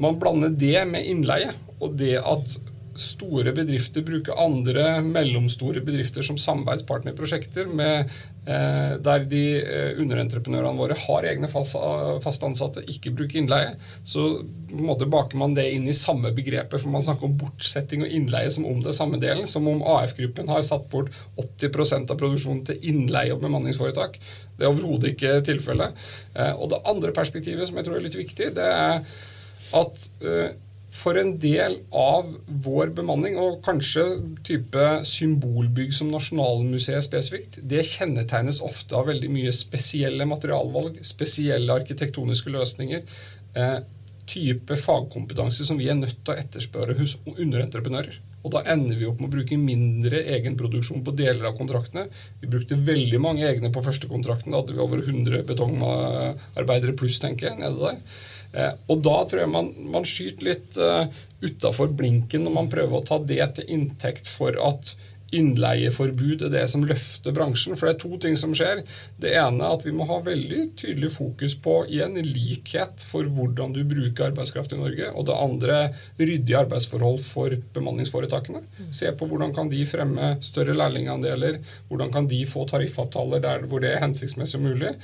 Man 0.00 0.18
blander 0.20 0.52
det 0.54 0.86
med 0.88 1.06
innleie, 1.06 1.52
og 1.80 1.98
det 2.00 2.16
at 2.18 2.56
store 3.00 3.52
bedrifter 3.56 4.04
bruker 4.06 4.38
andre 4.38 5.00
mellomstore 5.04 5.80
bedrifter 5.84 6.24
som 6.26 6.38
samarbeidspartner 6.38 7.14
prosjekter 7.16 7.66
med, 7.66 8.10
eh, 8.46 8.92
der 9.00 9.24
de 9.30 9.42
eh, 9.60 10.00
underentreprenørene 10.02 10.78
våre 10.78 10.96
har 10.98 11.28
egne 11.30 11.48
fast, 11.50 11.78
fast, 12.24 12.44
ansatte, 12.46 12.84
ikke 12.92 13.14
bruker 13.16 13.40
innleie. 13.40 13.72
Så 14.04 14.26
på 14.70 14.78
en 14.78 14.86
måte 14.90 15.08
baker 15.10 15.40
man 15.40 15.56
det 15.56 15.66
inn 15.72 15.88
i 15.88 15.96
samme 15.96 16.32
begrepet, 16.36 16.76
for 16.76 16.92
man 16.92 17.04
snakker 17.04 17.28
om 17.28 17.38
bortsetting 17.40 18.04
og 18.04 18.14
innleie 18.20 18.52
som 18.52 18.68
om 18.68 18.84
det 18.84 18.94
samme 18.96 19.20
delen. 19.22 19.48
Som 19.50 19.68
om 19.70 19.82
AF-gruppen 19.96 20.52
har 20.52 20.62
satt 20.66 20.88
bort 20.92 21.12
80% 21.40 22.12
av 22.12 22.20
produksjonen 22.20 22.64
til 22.68 22.88
innleie 22.92 23.34
og 23.34 23.42
bemanningsforetak. 23.44 24.20
Det 24.60 24.66
er 24.66 24.72
overhodet 24.74 25.14
ikke 25.14 25.38
tilfellet. 25.48 26.08
Eh, 26.36 26.52
og 26.52 26.72
det 26.74 26.84
andre 26.90 27.16
perspektivet 27.16 27.68
som 27.68 27.80
jeg 27.80 27.88
tror 27.88 28.00
er 28.00 28.08
litt 28.08 28.18
viktig, 28.18 28.52
det 28.58 28.66
er 28.66 29.00
at 29.80 30.10
eh, 30.20 30.50
for 30.90 31.18
en 31.20 31.36
del 31.38 31.76
av 31.94 32.32
vår 32.64 32.90
bemanning, 32.98 33.36
og 33.38 33.60
kanskje 33.66 34.04
type 34.46 34.86
symbolbygg 35.06 35.94
som 35.94 36.10
Nasjonalmuseet 36.10 37.06
spesifikt, 37.06 37.60
det 37.70 37.86
kjennetegnes 37.86 38.58
ofte 38.66 38.98
av 38.98 39.06
veldig 39.12 39.30
mye 39.30 39.54
spesielle 39.54 40.26
materialvalg, 40.26 40.98
spesielle 41.06 41.76
arkitektoniske 41.78 42.52
løsninger. 42.52 43.06
Eh, 43.54 43.78
type 44.30 44.76
fagkompetanse 44.78 45.66
som 45.66 45.78
vi 45.78 45.88
er 45.90 45.98
nødt 45.98 46.20
til 46.22 46.34
å 46.34 46.38
etterspørre 46.38 46.98
hos 46.98 47.16
underentreprenører. 47.32 48.18
Og 48.40 48.54
da 48.54 48.62
ender 48.72 48.96
vi 48.96 49.06
opp 49.08 49.20
med 49.20 49.28
å 49.28 49.34
bruke 49.34 49.58
mindre 49.60 50.22
egenproduksjon 50.36 51.02
på 51.04 51.14
deler 51.18 51.50
av 51.50 51.58
kontraktene. 51.58 52.06
Vi 52.40 52.48
brukte 52.50 52.78
veldig 52.86 53.20
mange 53.20 53.44
egne 53.48 53.72
på 53.74 53.82
første 53.84 54.08
kontrakten. 54.10 54.54
Da 54.54 54.62
hadde 54.62 54.76
vi 54.76 54.84
over 54.84 55.02
100 55.04 55.44
betongarbeidere 55.50 56.96
pluss, 56.96 57.18
tenker 57.20 57.50
jeg, 57.50 57.60
nede 57.60 57.76
der. 57.82 57.98
Eh, 58.52 58.72
og 58.90 59.04
da 59.06 59.16
tror 59.28 59.44
jeg 59.44 59.52
man, 59.52 59.70
man 59.92 60.06
skyter 60.08 60.48
litt 60.48 60.80
uh, 60.80 61.06
utafor 61.40 61.92
blinken 61.96 62.44
når 62.46 62.56
man 62.56 62.72
prøver 62.72 62.98
å 62.98 63.06
ta 63.06 63.20
det 63.22 63.44
til 63.56 63.72
inntekt 63.78 64.28
for 64.30 64.56
at 64.58 64.94
innleieforbud 65.30 66.42
er 66.46 66.52
det 66.52 66.64
som 66.72 66.84
løfter 66.86 67.34
bransjen. 67.34 67.76
For 67.78 67.88
det 67.88 67.94
er 67.94 68.00
to 68.02 68.18
ting 68.22 68.36
som 68.38 68.54
skjer. 68.56 68.82
Det 69.20 69.32
ene 69.38 69.62
er 69.66 69.76
at 69.76 69.86
vi 69.86 69.94
må 69.94 70.06
ha 70.08 70.18
veldig 70.26 70.62
tydelig 70.80 71.12
fokus 71.14 71.54
på 71.62 71.76
igjen 71.86 72.18
likhet 72.26 73.04
for 73.06 73.28
hvordan 73.30 73.74
du 73.76 73.82
bruker 73.88 74.30
arbeidskraft 74.30 74.74
i 74.74 74.80
Norge. 74.80 75.10
Og 75.14 75.28
det 75.28 75.38
andre 75.38 75.78
ryddige 76.18 76.60
arbeidsforhold 76.64 77.22
for 77.26 77.56
bemanningsforetakene. 77.76 78.64
Se 78.94 79.12
på 79.14 79.30
hvordan 79.30 79.54
kan 79.56 79.70
de 79.72 79.84
fremme 79.88 80.34
større 80.44 80.76
lærlingandeler. 80.78 81.60
Hvordan 81.88 82.14
kan 82.14 82.30
de 82.30 82.42
få 82.50 82.66
tariffavtaler 82.70 83.44
der 83.46 83.68
hvor 83.70 83.82
det 83.82 83.94
er 83.94 84.04
hensiktsmessig 84.06 84.60
og 84.60 84.66
mulig. 84.66 84.96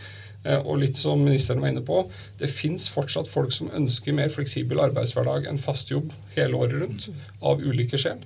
Eh, 0.46 0.62
og 0.62 0.80
litt 0.82 0.98
som 0.98 1.22
ministeren 1.24 1.62
var 1.64 1.72
inne 1.72 1.84
på, 1.86 2.04
det 2.40 2.52
fins 2.52 2.88
fortsatt 2.92 3.30
folk 3.30 3.54
som 3.54 3.72
ønsker 3.74 4.16
mer 4.16 4.30
fleksibel 4.32 4.82
arbeidshverdag 4.84 5.50
enn 5.50 5.60
fast 5.60 5.90
jobb 5.90 6.12
hele 6.36 6.60
året 6.60 6.78
rundt, 6.84 7.10
av 7.42 7.62
ulike 7.62 7.98
skjell. 8.00 8.22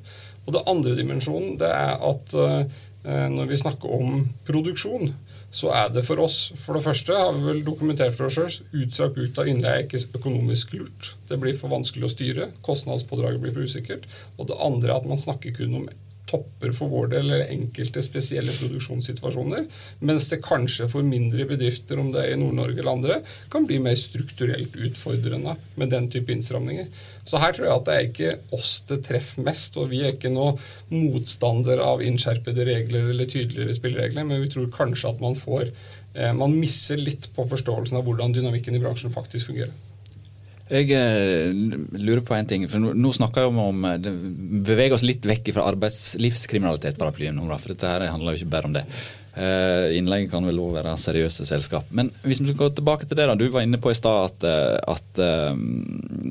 Og 0.46 0.54
det 0.56 0.66
andre 0.70 0.96
dimensjonen 0.98 1.58
det 1.60 1.70
er 1.70 1.98
at 2.10 2.36
eh, 2.36 2.62
når 3.00 3.46
vi 3.48 3.56
snakker 3.56 3.92
om 3.96 4.24
produksjon, 4.44 5.14
så 5.50 5.70
er 5.74 5.88
det 5.90 6.04
for 6.06 6.20
oss 6.22 6.52
For 6.60 6.76
det 6.76 6.84
første 6.84 7.16
har 7.16 7.32
vi 7.34 7.46
vel 7.48 7.62
dokumentert 7.66 8.14
for 8.14 8.28
oss 8.28 8.36
sjøl 8.36 8.82
utstrakt 8.84 9.16
bruk 9.16 9.38
av 9.40 9.48
innleie 9.50 9.80
er 9.80 9.86
ikke 9.86 10.20
økonomisk 10.20 10.76
lurt. 10.76 11.14
Det 11.26 11.40
blir 11.42 11.56
for 11.58 11.72
vanskelig 11.72 12.06
å 12.06 12.12
styre. 12.12 12.50
Kostnadspådraget 12.66 13.42
blir 13.42 13.56
for 13.56 13.66
usikkert. 13.66 14.06
Og 14.36 14.46
det 14.50 14.60
andre 14.62 14.92
er 14.92 15.00
at 15.00 15.08
man 15.10 15.18
snakker 15.18 15.56
kun 15.56 15.80
om 15.80 15.88
topper 16.30 16.72
for 16.76 16.92
vår 16.92 17.10
del 17.14 17.26
eller 17.26 17.50
enkelte 17.50 18.02
spesielle 18.04 18.54
produksjonssituasjoner. 18.54 19.66
Mens 20.06 20.28
det 20.30 20.40
kanskje 20.44 20.88
for 20.92 21.06
mindre 21.06 21.46
bedrifter, 21.50 21.98
om 22.00 22.12
det 22.14 22.22
er 22.22 22.34
i 22.34 22.40
Nord-Norge 22.40 22.78
eller 22.78 22.92
andre, 22.94 23.20
kan 23.52 23.66
bli 23.68 23.80
mer 23.82 23.98
strukturelt 23.98 24.76
utfordrende 24.78 25.56
med 25.80 25.92
den 25.92 26.08
type 26.12 26.32
innstramninger. 26.32 26.88
Så 27.24 27.40
her 27.42 27.54
tror 27.54 27.68
jeg 27.68 27.76
at 27.76 27.88
det 27.88 27.96
er 27.96 28.08
ikke 28.08 28.56
oss 28.56 28.72
det 28.88 29.02
treffer 29.06 29.44
mest, 29.46 29.76
og 29.80 29.90
vi 29.92 30.04
er 30.04 30.14
ikke 30.14 30.32
noe 30.32 30.56
motstander 30.92 31.82
av 31.84 32.04
innskjerpede 32.04 32.66
regler 32.68 33.12
eller 33.12 33.30
tydeligere 33.30 33.76
spilleregler, 33.76 34.26
men 34.26 34.44
vi 34.44 34.50
tror 34.54 34.70
kanskje 34.74 35.12
at 35.12 35.22
man 35.22 35.38
får 35.38 35.68
eh, 35.68 36.32
Man 36.36 36.56
misser 36.56 37.00
litt 37.00 37.30
på 37.36 37.46
forståelsen 37.50 38.00
av 38.00 38.06
hvordan 38.06 38.34
dynamikken 38.34 38.78
i 38.78 38.82
bransjen 38.82 39.14
faktisk 39.14 39.52
fungerer. 39.52 39.74
Jeg 40.70 40.92
eh, 40.94 41.50
lurer 41.98 42.22
på 42.22 42.34
en 42.36 42.46
ting. 42.46 42.68
for 42.70 42.78
Nå, 42.78 43.12
snakker 43.12 43.42
vi 43.42 43.50
om, 43.50 43.58
om 43.58 43.86
det 43.98 44.12
beveger 44.66 44.94
oss 44.94 45.06
litt 45.06 45.26
vekk 45.26 45.50
fra 45.56 45.66
arbeidslivskriminalitet-paraplyen. 45.72 47.40
For 47.56 47.72
dette 47.72 47.90
her 47.90 48.06
handler 48.12 48.36
jo 48.36 48.42
ikke 48.42 48.54
bare 48.54 48.70
om 48.70 48.76
det. 48.78 48.84
Uh, 49.30 49.94
Innlegget 49.94 50.32
kan 50.32 50.46
vel 50.46 50.58
òg 50.58 50.72
være 50.74 50.92
seriøse 50.98 51.46
selskap. 51.46 51.90
Men 51.94 52.10
hvis 52.22 52.40
vi 52.42 52.50
skal 52.50 52.58
gå 52.60 52.68
tilbake 52.78 53.06
til 53.06 53.18
det 53.18 53.26
da, 53.30 53.36
Du 53.38 53.46
var 53.50 53.66
inne 53.66 53.78
på 53.82 53.90
i 53.90 53.98
stad 53.98 54.26
at, 54.26 54.46
at 54.94 55.22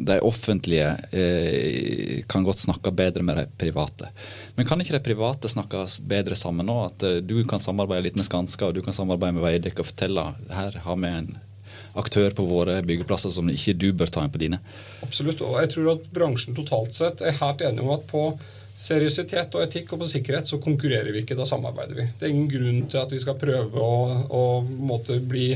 de 0.10 0.19
offentlige 0.23 0.95
kan 2.32 2.47
godt 2.47 2.63
snakke 2.63 2.95
bedre 2.95 3.23
med 3.23 3.39
de 3.39 3.45
private. 3.60 4.12
Men 4.56 4.67
kan 4.67 4.84
ikke 4.84 4.97
de 4.97 5.04
private 5.04 5.52
snakke 5.52 5.84
bedre 6.08 6.39
sammen 6.39 6.67
nå? 6.67 6.80
At 6.91 7.08
du 7.28 7.38
kan 7.47 7.63
samarbeide 7.63 8.08
litt 8.08 8.19
med 8.19 8.28
Skanska 8.28 8.69
og 8.69 8.80
du 8.80 8.84
kan 8.86 8.95
samarbeide 8.95 9.39
med 9.39 9.47
Veidekke 9.47 9.84
og 9.84 9.91
fortelle 9.91 10.32
her 10.56 10.82
har 10.84 10.99
vi 10.99 11.15
en 11.19 11.32
aktør 11.97 12.34
på 12.36 12.45
våre 12.49 12.80
byggeplasser 12.86 13.34
som 13.34 13.49
ikke 13.49 13.78
du 13.80 13.89
bør 13.97 14.12
ta 14.13 14.23
inn 14.25 14.34
på 14.34 14.41
dine? 14.41 14.62
Absolutt. 15.06 15.41
og 15.41 15.60
jeg 15.62 15.73
tror 15.73 15.93
at 15.95 16.08
bransjen 16.13 16.58
totalt 16.58 16.95
sett 16.97 17.21
er 17.21 17.38
helt 17.39 17.62
enig 17.65 17.86
om 17.86 17.93
at 17.95 18.08
på 18.10 18.23
seriøsitet 18.80 19.56
og 19.58 19.65
etikk 19.65 19.91
og 19.93 20.04
på 20.04 20.08
sikkerhet 20.13 20.47
så 20.47 20.60
konkurrerer 20.63 21.12
vi 21.12 21.23
ikke, 21.25 21.36
da 21.36 21.47
samarbeider 21.47 21.97
vi. 21.97 22.06
Det 22.15 22.28
er 22.28 22.32
ingen 22.32 22.52
grunn 22.52 22.86
til 22.91 23.02
at 23.02 23.12
vi 23.12 23.19
skal 23.19 23.36
prøve 23.39 23.84
å, 23.84 23.95
å 24.32 24.43
måtte 24.63 25.19
bli, 25.19 25.52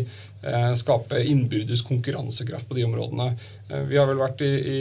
skape 0.75 1.21
innbyrdes 1.23 1.85
konkurransekraft 1.87 2.67
på 2.67 2.75
de 2.75 2.83
områdene. 2.87 3.29
Eh, 3.69 3.83
vi 3.89 3.97
har 3.97 4.07
vel 4.09 4.21
vært 4.21 4.43
i, 4.45 4.51
i, 4.51 4.79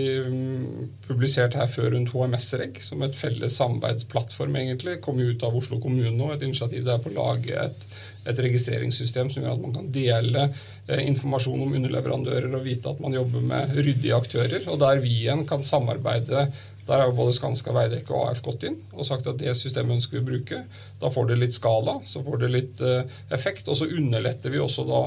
publisert 1.07 1.57
her 1.59 1.71
før 1.71 1.93
rundt 1.95 2.13
HMS-reg 2.15 2.81
som 2.83 3.03
et 3.07 3.17
felles 3.17 3.59
samarbeidsplattform, 3.61 4.57
egentlig. 4.59 5.01
Kom 5.05 5.21
ut 5.23 5.45
av 5.47 5.57
Oslo 5.59 5.81
kommune 5.83 6.15
nå, 6.17 6.33
et 6.33 6.47
initiativ 6.47 6.87
der 6.89 7.03
på 7.03 7.13
å 7.13 7.19
lage 7.21 7.59
et 7.67 7.87
et 8.23 8.39
registreringssystem 8.39 9.31
som 9.33 9.43
gjør 9.43 9.57
at 9.57 9.63
man 9.65 9.73
kan 9.75 9.89
dele 9.95 10.45
eh, 10.47 11.01
informasjon 11.09 11.65
om 11.65 11.73
underleverandører 11.75 12.53
og 12.55 12.67
vite 12.67 12.93
at 12.93 13.01
man 13.03 13.17
jobber 13.17 13.43
med 13.49 13.73
ryddige 13.81 14.15
aktører. 14.15 14.69
Og 14.71 14.79
der 14.83 15.03
vi 15.03 15.17
igjen 15.25 15.43
kan 15.49 15.67
samarbeide 15.67 16.47
der 16.83 16.99
har 16.99 17.07
jo 17.07 17.15
både 17.15 17.35
Skanska, 17.37 17.71
Veidekke 17.75 18.11
og 18.11 18.33
AF 18.33 18.41
gått 18.43 18.65
inn 18.67 18.81
og 18.91 19.07
sagt 19.07 19.29
at 19.31 19.39
det 19.39 19.53
systemet 19.55 20.01
ønsker 20.01 20.19
vi 20.19 20.23
å 20.23 20.27
bruke. 20.27 20.63
Da 20.99 21.11
får 21.15 21.29
det 21.29 21.37
litt 21.39 21.55
skala, 21.55 22.01
så 22.11 22.25
får 22.27 22.41
det 22.43 22.49
litt 22.51 22.83
effekt. 23.31 23.71
Og 23.71 23.79
så 23.79 23.87
underletter 23.87 24.51
vi 24.51 24.59
også 24.59 24.83
da 24.89 25.03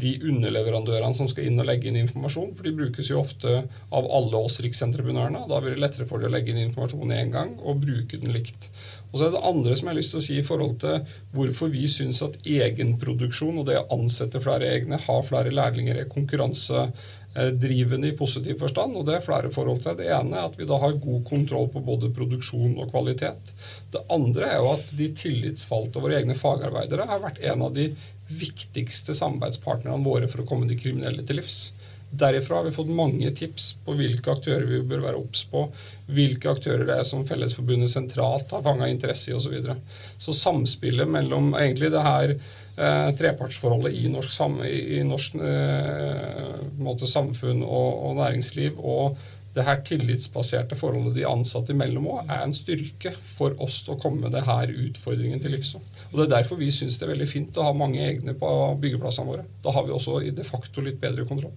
de 0.00 0.14
underleverandørene 0.30 1.16
som 1.16 1.28
skal 1.30 1.48
inn 1.48 1.60
og 1.60 1.68
legge 1.68 1.90
inn 1.90 2.00
informasjon. 2.00 2.54
For 2.56 2.66
de 2.66 2.76
brukes 2.76 3.12
jo 3.12 3.20
ofte 3.20 3.64
av 3.66 4.08
alle 4.08 4.40
oss 4.40 4.60
riksentreprenørene. 4.64 5.46
Da 5.50 5.60
blir 5.60 5.76
det 5.76 5.84
lettere 5.84 6.08
for 6.08 6.22
dem 6.22 6.30
å 6.30 6.36
legge 6.36 6.54
inn 6.54 6.64
informasjon 6.66 7.16
én 7.16 7.34
gang 7.34 7.56
og 7.60 7.82
bruke 7.84 8.20
den 8.20 8.34
likt. 8.34 8.70
Og 9.10 9.18
så 9.18 9.26
er 9.26 9.32
det 9.34 9.46
andre 9.46 9.76
som 9.76 9.88
jeg 9.88 9.92
har 9.92 9.98
lyst 9.98 10.12
til 10.14 10.20
å 10.20 10.24
si 10.24 10.36
i 10.38 10.46
forhold 10.46 10.76
til 10.82 11.16
hvorfor 11.34 11.72
vi 11.72 11.86
syns 11.90 12.20
at 12.22 12.36
egenproduksjon 12.46 13.58
og 13.58 13.66
det 13.66 13.80
å 13.80 13.88
ansette 13.96 14.42
flere 14.42 14.68
egne, 14.70 15.00
ha 15.02 15.16
flere 15.26 15.50
lærlinger, 15.54 15.98
er 15.98 16.12
konkurransedrivende 16.12 18.12
i 18.12 18.18
positiv 18.18 18.62
forstand. 18.62 18.94
Og 18.94 19.08
det 19.08 19.18
er 19.18 19.26
flere 19.26 19.50
forhold 19.54 19.82
til. 19.82 19.98
Det 19.98 20.12
ene 20.14 20.38
er 20.38 20.46
at 20.46 20.58
vi 20.60 20.68
da 20.70 20.78
har 20.82 21.02
god 21.02 21.26
kontroll 21.26 21.68
på 21.74 21.82
både 21.90 22.14
produksjon 22.14 22.78
og 22.78 22.94
kvalitet. 22.94 23.52
Det 23.90 24.06
andre 24.14 24.52
er 24.52 24.62
jo 24.62 24.72
at 24.76 24.94
de 24.94 25.10
tillitsvalgte, 25.24 26.02
våre 26.02 26.22
egne 26.22 26.38
fagarbeidere, 26.38 27.10
har 27.10 27.24
vært 27.24 27.42
en 27.50 27.66
av 27.66 27.74
de 27.74 27.90
viktigste 28.30 29.14
samarbeidspartnerne 29.16 30.04
våre 30.06 30.30
for 30.30 30.42
å 30.42 30.48
komme 30.48 30.68
de 30.70 30.78
kriminelle 30.78 31.24
til 31.26 31.40
livs. 31.40 31.70
Derifra 32.10 32.56
har 32.56 32.64
vi 32.66 32.72
fått 32.74 32.88
mange 32.90 33.30
tips 33.38 33.68
på 33.84 33.94
hvilke 33.94 34.32
aktører 34.32 34.64
vi 34.66 34.80
bør 34.82 35.04
være 35.04 35.18
obs 35.20 35.44
på, 35.46 35.62
hvilke 36.10 36.50
aktører 36.50 36.82
det 36.88 36.96
er 36.98 37.06
som 37.06 37.22
Fellesforbundet 37.26 37.92
sentralt 37.92 38.50
har 38.50 38.64
fanga 38.66 38.88
interesse 38.90 39.30
i 39.30 39.36
osv. 39.36 39.46
Så, 39.46 39.52
videre. 39.54 39.76
så 40.18 40.34
samspillet 40.34 41.06
mellom 41.10 41.52
egentlig 41.54 41.92
det 41.94 42.02
her 42.02 42.32
eh, 42.34 43.10
trepartsforholdet 43.18 43.94
i 43.94 44.10
norsk, 44.10 44.42
i 44.66 45.04
norsk 45.06 45.38
eh, 45.38 47.06
samfunn 47.14 47.62
og, 47.62 47.90
og, 47.94 48.18
næringsliv 48.18 48.82
og 48.82 49.22
det 49.54 49.64
her 49.66 49.80
tillitsbaserte 49.86 50.76
forholdet 50.78 51.16
de 51.16 51.24
ansatte 51.26 51.74
imellom 51.74 52.06
òg 52.12 52.28
er 52.30 52.44
en 52.44 52.54
styrke 52.54 53.10
for 53.34 53.56
oss 53.62 53.80
til 53.82 53.96
å 53.96 54.00
komme 54.00 54.30
det 54.30 54.44
her 54.46 54.70
utfordringen 54.70 55.42
til 55.42 55.56
livs. 55.56 55.74
Og 55.74 56.14
Det 56.14 56.26
er 56.28 56.36
derfor 56.36 56.60
vi 56.60 56.70
syns 56.74 57.00
det 57.00 57.08
er 57.08 57.14
veldig 57.14 57.30
fint 57.30 57.58
å 57.58 57.66
ha 57.66 57.72
mange 57.74 58.02
egne 58.04 58.36
på 58.38 58.50
byggeplassene 58.82 59.32
våre. 59.32 59.46
Da 59.64 59.74
har 59.74 59.86
vi 59.86 59.96
også 59.96 60.20
de 60.22 60.46
facto 60.46 60.84
litt 60.86 61.00
bedre 61.02 61.26
kontroll. 61.26 61.56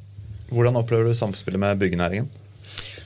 Hvordan 0.54 0.78
opplever 0.82 1.10
du 1.10 1.18
samspillet 1.18 1.62
med 1.62 1.80
byggenæringen? 1.82 2.30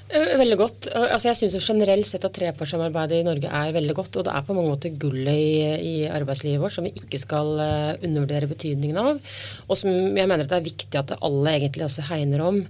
Eh, 0.08 0.38
veldig 0.40 0.58
godt. 0.58 0.88
Eh, 0.88 1.08
Altså, 1.18 1.28
jeg 1.28 1.52
syns 1.52 1.68
generelt 1.68 2.08
sett 2.08 2.24
at 2.24 2.34
trepartssamarbeidet 2.34 3.20
i 3.20 3.26
Norge 3.28 3.50
er 3.52 3.74
veldig 3.74 3.96
godt. 3.96 4.18
Og 4.18 4.24
det 4.24 4.34
er 4.34 4.46
på 4.46 4.56
mange 4.56 4.70
måter 4.70 4.96
gullet 4.96 5.36
i, 5.36 5.58
i, 5.76 5.96
arbeidslivet 6.08 6.62
vårt 6.62 6.76
som 6.76 6.86
vi 6.86 6.94
ikke 6.96 7.20
skal 7.20 7.48
uh, 7.60 7.98
undervurdere 8.04 8.48
betydningen 8.48 8.98
av. 8.98 9.20
Og 9.68 9.76
som 9.76 9.92
jeg 9.92 10.28
mener 10.30 10.48
det 10.48 10.58
er 10.58 10.70
viktig 10.70 11.00
at 11.00 11.18
alle 11.20 11.58
egentlig 11.58 11.88
også 11.88 12.08
hegner 12.08 12.46
om. 12.46 12.62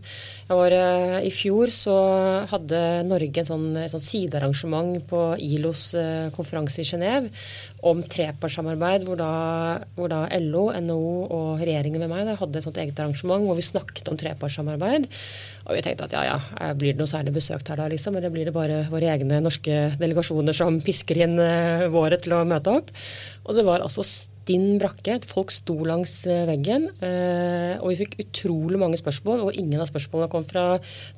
Var, 0.48 0.72
I 1.28 1.32
fjor 1.36 1.68
så 1.76 1.96
hadde 2.48 3.04
Norge 3.04 3.42
en 3.42 3.50
sånn, 3.50 3.66
et 3.82 3.92
sånn 3.92 4.04
sidearrangement 4.06 5.02
på 5.10 5.24
ILOs 5.44 5.90
konferanse 6.38 6.86
i 6.86 6.88
Genéve 6.88 7.28
om 7.86 8.00
trepartssamarbeid, 8.02 9.06
hvor 9.06 9.20
hvor 9.98 10.10
da, 10.10 10.22
LO, 10.42 10.68
NHO 10.74 11.12
og 11.34 11.62
regjeringen 11.62 12.02
ved 12.02 12.10
meg 12.12 12.26
da, 12.26 12.38
hadde 12.40 12.58
et 12.58 12.66
sånt 12.66 12.80
eget 12.82 13.00
arrangement 13.00 13.46
hvor 13.46 13.58
vi 13.58 13.66
snakket 13.66 14.10
om 14.10 14.18
trepartssamarbeid. 14.18 15.06
Og 15.68 15.76
vi 15.76 15.84
tenkte 15.86 16.08
at 16.08 16.16
ja 16.16 16.24
ja, 16.30 16.72
blir 16.78 16.96
det 16.96 17.02
noe 17.02 17.12
særlig 17.12 17.36
besøkt 17.38 17.70
her 17.70 17.80
da, 17.82 17.90
liksom? 17.92 18.18
Eller 18.18 18.34
blir 18.34 18.50
det 18.50 18.56
bare 18.56 18.86
våre 18.92 19.12
egne 19.14 19.42
norske 19.44 19.92
delegasjoner 20.00 20.56
som 20.58 20.80
pisker 20.82 21.22
inn 21.26 21.38
uh, 21.38 21.86
våre 21.94 22.20
til 22.22 22.38
å 22.38 22.46
møte 22.48 22.80
opp? 22.80 22.94
Og 23.46 23.58
det 23.58 23.68
var 23.68 23.86
altså 23.86 24.06
stinn 24.48 24.78
brakke. 24.80 25.20
Folk 25.28 25.52
sto 25.52 25.76
langs 25.84 26.22
uh, 26.26 26.46
veggen. 26.48 26.88
Uh, 27.04 27.76
og 27.82 27.92
vi 27.92 28.00
fikk 28.06 28.18
utrolig 28.24 28.80
mange 28.80 29.00
spørsmål, 29.00 29.44
og 29.44 29.60
ingen 29.60 29.84
av 29.84 29.92
spørsmålene 29.92 30.32
kom 30.32 30.48
fra 30.48 30.70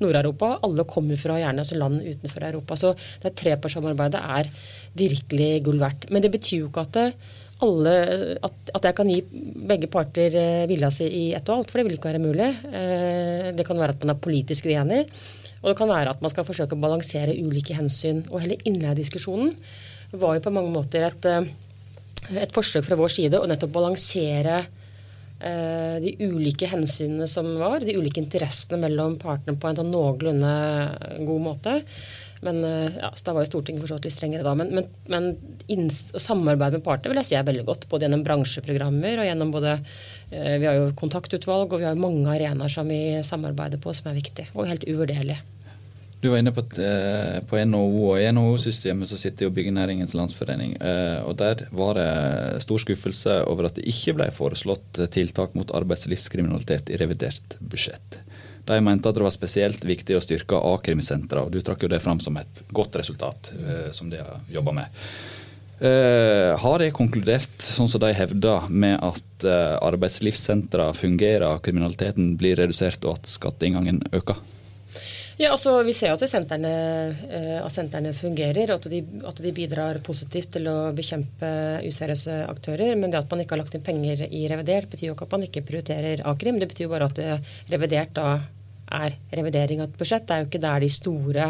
Nord-Europa. 0.02 0.56
Alle 0.65 0.88
kommer 0.89 1.20
fra 1.22 1.38
gjerne 1.38 1.62
altså 1.62 1.78
land 1.78 2.02
utenfor 2.02 2.50
Europa. 2.50 2.80
Så 2.80 2.96
det 3.22 3.36
trepartssamarbeidet 3.38 4.24
er 4.39 4.50
virkelig 4.98 5.52
gull 5.68 5.78
verdt. 5.82 6.10
Men 6.10 6.26
det 6.26 6.34
betyr 6.34 6.63
jo 6.63 6.72
ikke 6.74 6.88
at 6.88 6.98
det 6.98 7.12
alle, 7.65 7.94
at, 8.39 8.56
at, 8.72 8.86
jeg 8.88 8.96
kan 8.96 9.10
gi 9.12 9.20
begge 9.68 9.89
parter 9.92 10.36
eh, 10.39 10.68
vilja 10.70 10.89
si 10.94 11.08
i 11.08 11.24
ett 11.36 11.50
og 11.52 11.60
alt, 11.60 11.72
for 11.72 11.82
det 11.82 11.89
vil 11.89 11.98
ikke 11.98 12.13
være 12.13 12.24
mulig. 12.24 12.48
Eh, 12.72 13.50
det 13.56 13.65
kan 13.68 13.80
være 13.80 13.96
at 13.98 14.06
man 14.06 14.13
er 14.13 14.22
politisk 14.24 14.70
uenig, 14.70 15.02
og 15.60 15.68
det 15.68 15.76
kan 15.80 15.92
være 15.92 16.13
at 16.15 16.24
man 16.24 16.32
skal 16.32 16.48
forsøke 16.48 16.78
å 16.78 16.80
balansere 16.80 17.36
ulike 17.36 17.76
hensyn. 17.76 18.24
Og 18.32 18.46
hele 18.46 18.60
innleiediskusjonen 18.63 19.52
var 20.15 20.38
jo 20.38 20.46
på 20.46 20.54
mange 20.56 20.72
måter 20.72 21.04
et, 21.10 21.28
eh, 21.28 21.52
et 22.30 22.54
forsøk 22.54 22.86
fra 22.86 22.98
vår 23.00 23.15
side 23.15 23.39
å 23.39 23.48
nettopp 23.50 23.74
balansere 23.74 24.60
de 25.39 26.12
ulike 26.19 26.67
hensynene 26.67 27.24
som 27.32 27.45
var, 27.62 27.80
de 27.80 27.93
ulike 27.95 28.19
interessene 28.19 28.76
mellom 28.82 29.13
partene 29.22 29.56
på 29.56 29.69
en 29.69 29.78
sånn 29.80 29.93
noenlunde 29.93 30.50
god 31.24 31.45
måte. 31.45 31.78
Men 32.45 32.63
eh, 32.63 32.98
ja, 33.02 33.12
så 33.15 33.26
Da 33.26 33.36
var 33.36 33.43
jo 33.43 33.52
Stortinget 33.52 33.84
for 33.84 33.91
så 33.91 33.98
vidt 33.98 34.08
litt 34.08 34.15
strengere 34.15 34.45
da. 34.48 34.56
Men, 34.58 34.72
men, 34.76 34.88
men 35.12 35.89
samarbeid 35.91 36.78
med 36.78 36.86
partene 36.86 37.12
vil 37.12 37.22
jeg 37.22 37.32
si 37.32 37.38
er 37.39 37.48
veldig 37.48 37.65
godt. 37.67 37.88
Både 37.91 38.08
gjennom 38.08 38.24
bransjeprogrammer 38.28 39.19
og 39.19 39.28
gjennom 39.28 39.54
både 39.56 39.76
eh, 39.76 40.56
Vi 40.62 40.67
har 40.69 40.80
jo 40.80 40.91
kontaktutvalg 41.00 41.74
og 41.74 41.82
vi 41.82 41.88
har 41.89 42.00
mange 42.00 42.32
arenaer 42.32 42.72
som 42.72 42.89
vi 42.89 43.19
samarbeider 43.26 43.82
på 43.84 43.95
som 43.95 44.12
er 44.12 44.19
viktig 44.19 44.50
og 44.56 44.69
helt 44.69 44.88
uvurderlig. 44.88 45.39
Du 46.20 46.28
var 46.28 46.42
inne 46.42 46.52
på, 46.52 46.66
eh, 46.84 47.40
på 47.48 47.60
NHO, 47.64 48.10
og 48.12 48.20
i 48.20 48.26
NHO-systemet 48.28 49.08
så 49.08 49.18
sitter 49.18 49.48
jo 49.48 49.54
Byggenæringens 49.56 50.14
Landsforening. 50.20 50.76
Eh, 50.82 51.24
og 51.24 51.38
Der 51.40 51.64
var 51.72 51.96
det 51.96 52.62
stor 52.66 52.82
skuffelse 52.84 53.38
over 53.48 53.70
at 53.70 53.80
det 53.80 53.88
ikke 53.88 54.18
ble 54.18 54.28
foreslått 54.36 55.00
tiltak 55.16 55.56
mot 55.56 55.72
arbeidslivskriminalitet 55.72 56.92
i 56.92 57.00
revidert 57.00 57.56
budsjett. 57.62 58.20
De 58.68 58.78
mente 58.84 59.10
at 59.10 59.16
det 59.16 59.24
var 59.24 59.34
spesielt 59.34 59.86
viktig 59.88 60.18
å 60.18 60.22
styrke 60.22 60.60
a-krimsentrene, 60.60 61.48
og 61.48 61.56
du 61.56 61.64
trakk 61.66 61.88
jo 61.88 61.90
det 61.90 62.02
fram 62.04 62.20
som 62.22 62.38
et 62.38 62.64
godt 62.76 63.00
resultat 63.00 63.54
eh, 63.56 63.90
som 63.96 64.12
de 64.12 64.20
har 64.20 64.44
jobba 64.52 64.76
med. 64.84 65.02
Eh, 65.80 66.52
har 66.60 66.84
de 66.84 66.92
konkludert, 66.92 67.56
sånn 67.64 67.88
som 67.88 68.04
de 68.04 68.12
hevder, 68.14 68.68
med 68.68 69.00
at 69.00 69.48
eh, 69.48 69.76
arbeidslivssentra 69.88 70.92
fungerer, 70.94 71.64
kriminaliteten 71.64 72.34
blir 72.38 72.60
redusert 72.60 73.08
og 73.08 73.22
at 73.22 73.32
skatteinngangen 73.32 74.04
øker? 74.12 74.44
Ja, 75.39 75.54
altså 75.54 75.78
Vi 75.88 75.93
ser 75.95 76.12
jo 76.12 76.17
at 76.19 76.28
sentrene, 76.28 76.69
eh, 77.32 77.60
at 77.63 77.71
sentrene 77.71 78.12
fungerer, 78.13 78.73
og 78.73 78.82
at 78.82 78.89
de, 78.91 78.99
at 79.30 79.38
de, 79.39 79.54
bidrar 79.56 80.02
positivt 80.04 80.52
til 80.58 80.67
å 80.67 80.91
bekjempe 80.95 81.52
useriøse 81.88 82.41
aktører. 82.52 82.97
Men 82.99 83.13
det 83.13 83.21
at 83.21 83.32
man 83.32 83.45
ikke 83.45 83.56
har 83.56 83.63
lagt 83.63 83.78
inn 83.78 83.86
penger 83.86 84.25
i 84.28 84.45
revidert, 84.52 84.89
betyr 84.91 85.10
jo 85.10 85.15
ikke 85.15 85.30
at 85.30 85.36
man 85.38 85.47
ikke 85.47 85.63
prioriterer 85.69 86.25
a-krim. 86.28 86.60
Det 86.60 86.67
betyr 86.73 86.89
jo 86.89 86.91
bare 86.91 87.08
at 87.08 87.23
revidert 87.71 88.12
da 88.19 88.34
er 88.99 89.15
revidering 89.39 89.80
av 89.80 89.88
et 89.88 90.02
budsjett. 90.02 90.28
Det 90.28 90.36
er 90.36 90.43
jo 90.43 90.49
ikke 90.49 90.65
der 90.65 90.84
de 90.84 90.91
store 90.91 91.47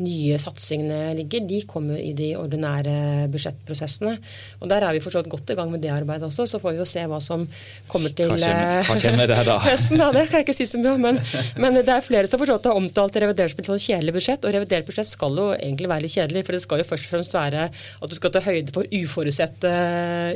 nye 0.00 0.38
satsingene 0.40 1.12
ligger, 1.18 1.44
de 1.48 1.60
kommer 1.68 2.00
i 2.00 2.12
de 2.16 2.32
ordinære 2.38 3.28
budsjettprosessene. 3.32 4.16
Og 4.60 4.70
Der 4.70 4.86
er 4.86 4.96
vi 4.96 5.02
forstått 5.04 5.28
godt 5.30 5.52
i 5.52 5.56
gang 5.58 5.70
med 5.72 5.82
det 5.84 5.92
arbeidet 5.92 6.28
også. 6.28 6.46
Så 6.48 6.60
får 6.62 6.74
vi 6.74 6.82
jo 6.82 6.88
se 6.88 7.04
hva 7.10 7.20
som 7.22 7.46
kommer 7.90 8.14
til 8.16 8.32
hva 8.32 8.82
kommer 8.88 9.30
det 9.30 9.38
høsten. 9.66 10.00
Det 10.00 10.26
kan 10.30 10.40
jeg 10.40 10.46
ikke 10.46 10.56
si 10.56 10.68
så 10.70 10.80
mye 10.80 10.94
om. 10.96 11.06
Men, 11.08 11.20
men 11.60 11.80
det 11.80 11.94
er 11.94 12.04
flere 12.04 12.30
som 12.30 12.40
forstått 12.40 12.70
har 12.70 12.78
omtalt 12.80 13.18
revidert 13.22 13.54
som 13.66 13.78
kjedelig 13.78 14.16
budsjett. 14.16 14.44
Og 14.46 14.54
revidert 14.56 14.88
budsjett 14.88 15.10
skal 15.10 15.36
jo 15.38 15.48
egentlig 15.56 15.90
være 15.90 16.06
litt 16.06 16.16
kjedelig, 16.16 16.44
for 16.46 16.56
det 16.56 16.62
skal 16.64 16.82
jo 16.82 16.88
først 16.90 17.08
og 17.08 17.14
fremst 17.14 17.36
være 17.36 17.66
at 17.70 18.10
du 18.10 18.16
skal 18.16 18.34
ta 18.34 18.44
høyde 18.44 18.74
for 18.74 18.96
uforutsette 19.00 19.74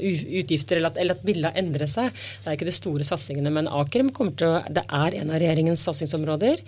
utgifter, 0.05 0.81
eller 0.81 0.93
at, 0.93 1.01
eller 1.01 1.19
at 1.19 1.25
bildet 1.27 1.51
har 1.51 1.63
endret 1.63 1.93
seg. 1.93 2.13
Det 2.13 2.51
er 2.51 2.59
ikke 2.59 2.69
de 2.69 2.77
store 2.77 3.07
satsingene. 3.07 3.53
Men 3.55 3.71
Akrem 3.71 4.13
kommer 4.15 4.37
til 4.39 4.53
å, 4.53 4.61
det 4.69 4.85
er 4.85 5.19
en 5.21 5.33
av 5.33 5.41
regjeringens 5.41 5.85
satsingsområder. 5.89 6.63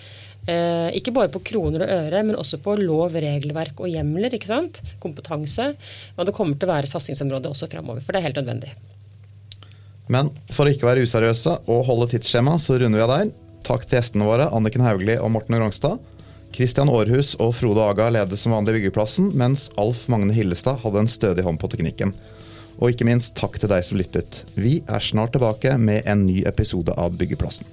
Eh, 0.46 0.90
ikke 0.94 1.11
bare 1.14 1.30
på 1.32 1.42
kroner 1.42 1.82
og 1.82 1.90
øre, 1.90 2.22
men 2.22 2.38
også 2.38 2.61
på 2.62 2.76
lov, 2.78 3.16
regelverk 3.18 3.80
og 3.82 3.90
hjemler. 3.90 4.35
ikke 4.35 4.50
sant? 4.50 4.82
Kompetanse. 5.02 5.72
Og 6.16 6.26
det 6.26 6.35
kommer 6.37 6.54
til 6.54 6.68
å 6.68 6.74
være 6.74 6.90
satsingsområde 6.90 7.50
også 7.50 7.70
framover, 7.70 8.00
for 8.00 8.14
det 8.14 8.22
er 8.22 8.28
helt 8.28 8.38
nødvendig. 8.42 8.74
Men 10.06 10.30
for 10.54 10.66
å 10.66 10.70
ikke 10.70 10.87
være 10.87 11.02
useriøse 11.02 11.56
og 11.66 11.87
holde 11.88 12.12
tidsskjema, 12.12 12.54
så 12.62 12.78
runder 12.78 13.00
vi 13.00 13.06
av 13.06 13.11
der. 13.11 13.32
Takk 13.66 13.82
til 13.87 13.98
gjestene 13.98 14.28
våre, 14.28 14.46
Anniken 14.54 14.85
Hauglie 14.87 15.18
og 15.18 15.32
Morten 15.35 15.59
Grongstad. 15.59 15.98
Kristian 16.54 16.88
Aarhus 16.88 17.35
og 17.42 17.50
Frode 17.59 17.82
Aga 17.82 18.06
ledet 18.14 18.38
som 18.38 18.54
vanlig 18.54 18.78
byggeplassen, 18.78 19.32
mens 19.37 19.66
Alf 19.76 20.06
Magne 20.12 20.32
Hillestad 20.32 20.78
hadde 20.85 21.02
en 21.02 21.11
stødig 21.11 21.44
hånd 21.44 21.59
på 21.61 21.68
teknikken. 21.74 22.14
Og 22.78 22.92
ikke 22.92 23.09
minst 23.09 23.35
takk 23.37 23.59
til 23.59 23.72
deg 23.72 23.82
som 23.85 23.98
lyttet. 23.98 24.44
Vi 24.54 24.78
er 24.87 25.02
snart 25.02 25.35
tilbake 25.35 25.74
med 25.80 26.06
en 26.06 26.22
ny 26.28 26.44
episode 26.48 26.94
av 26.94 27.18
Byggeplassen. 27.18 27.66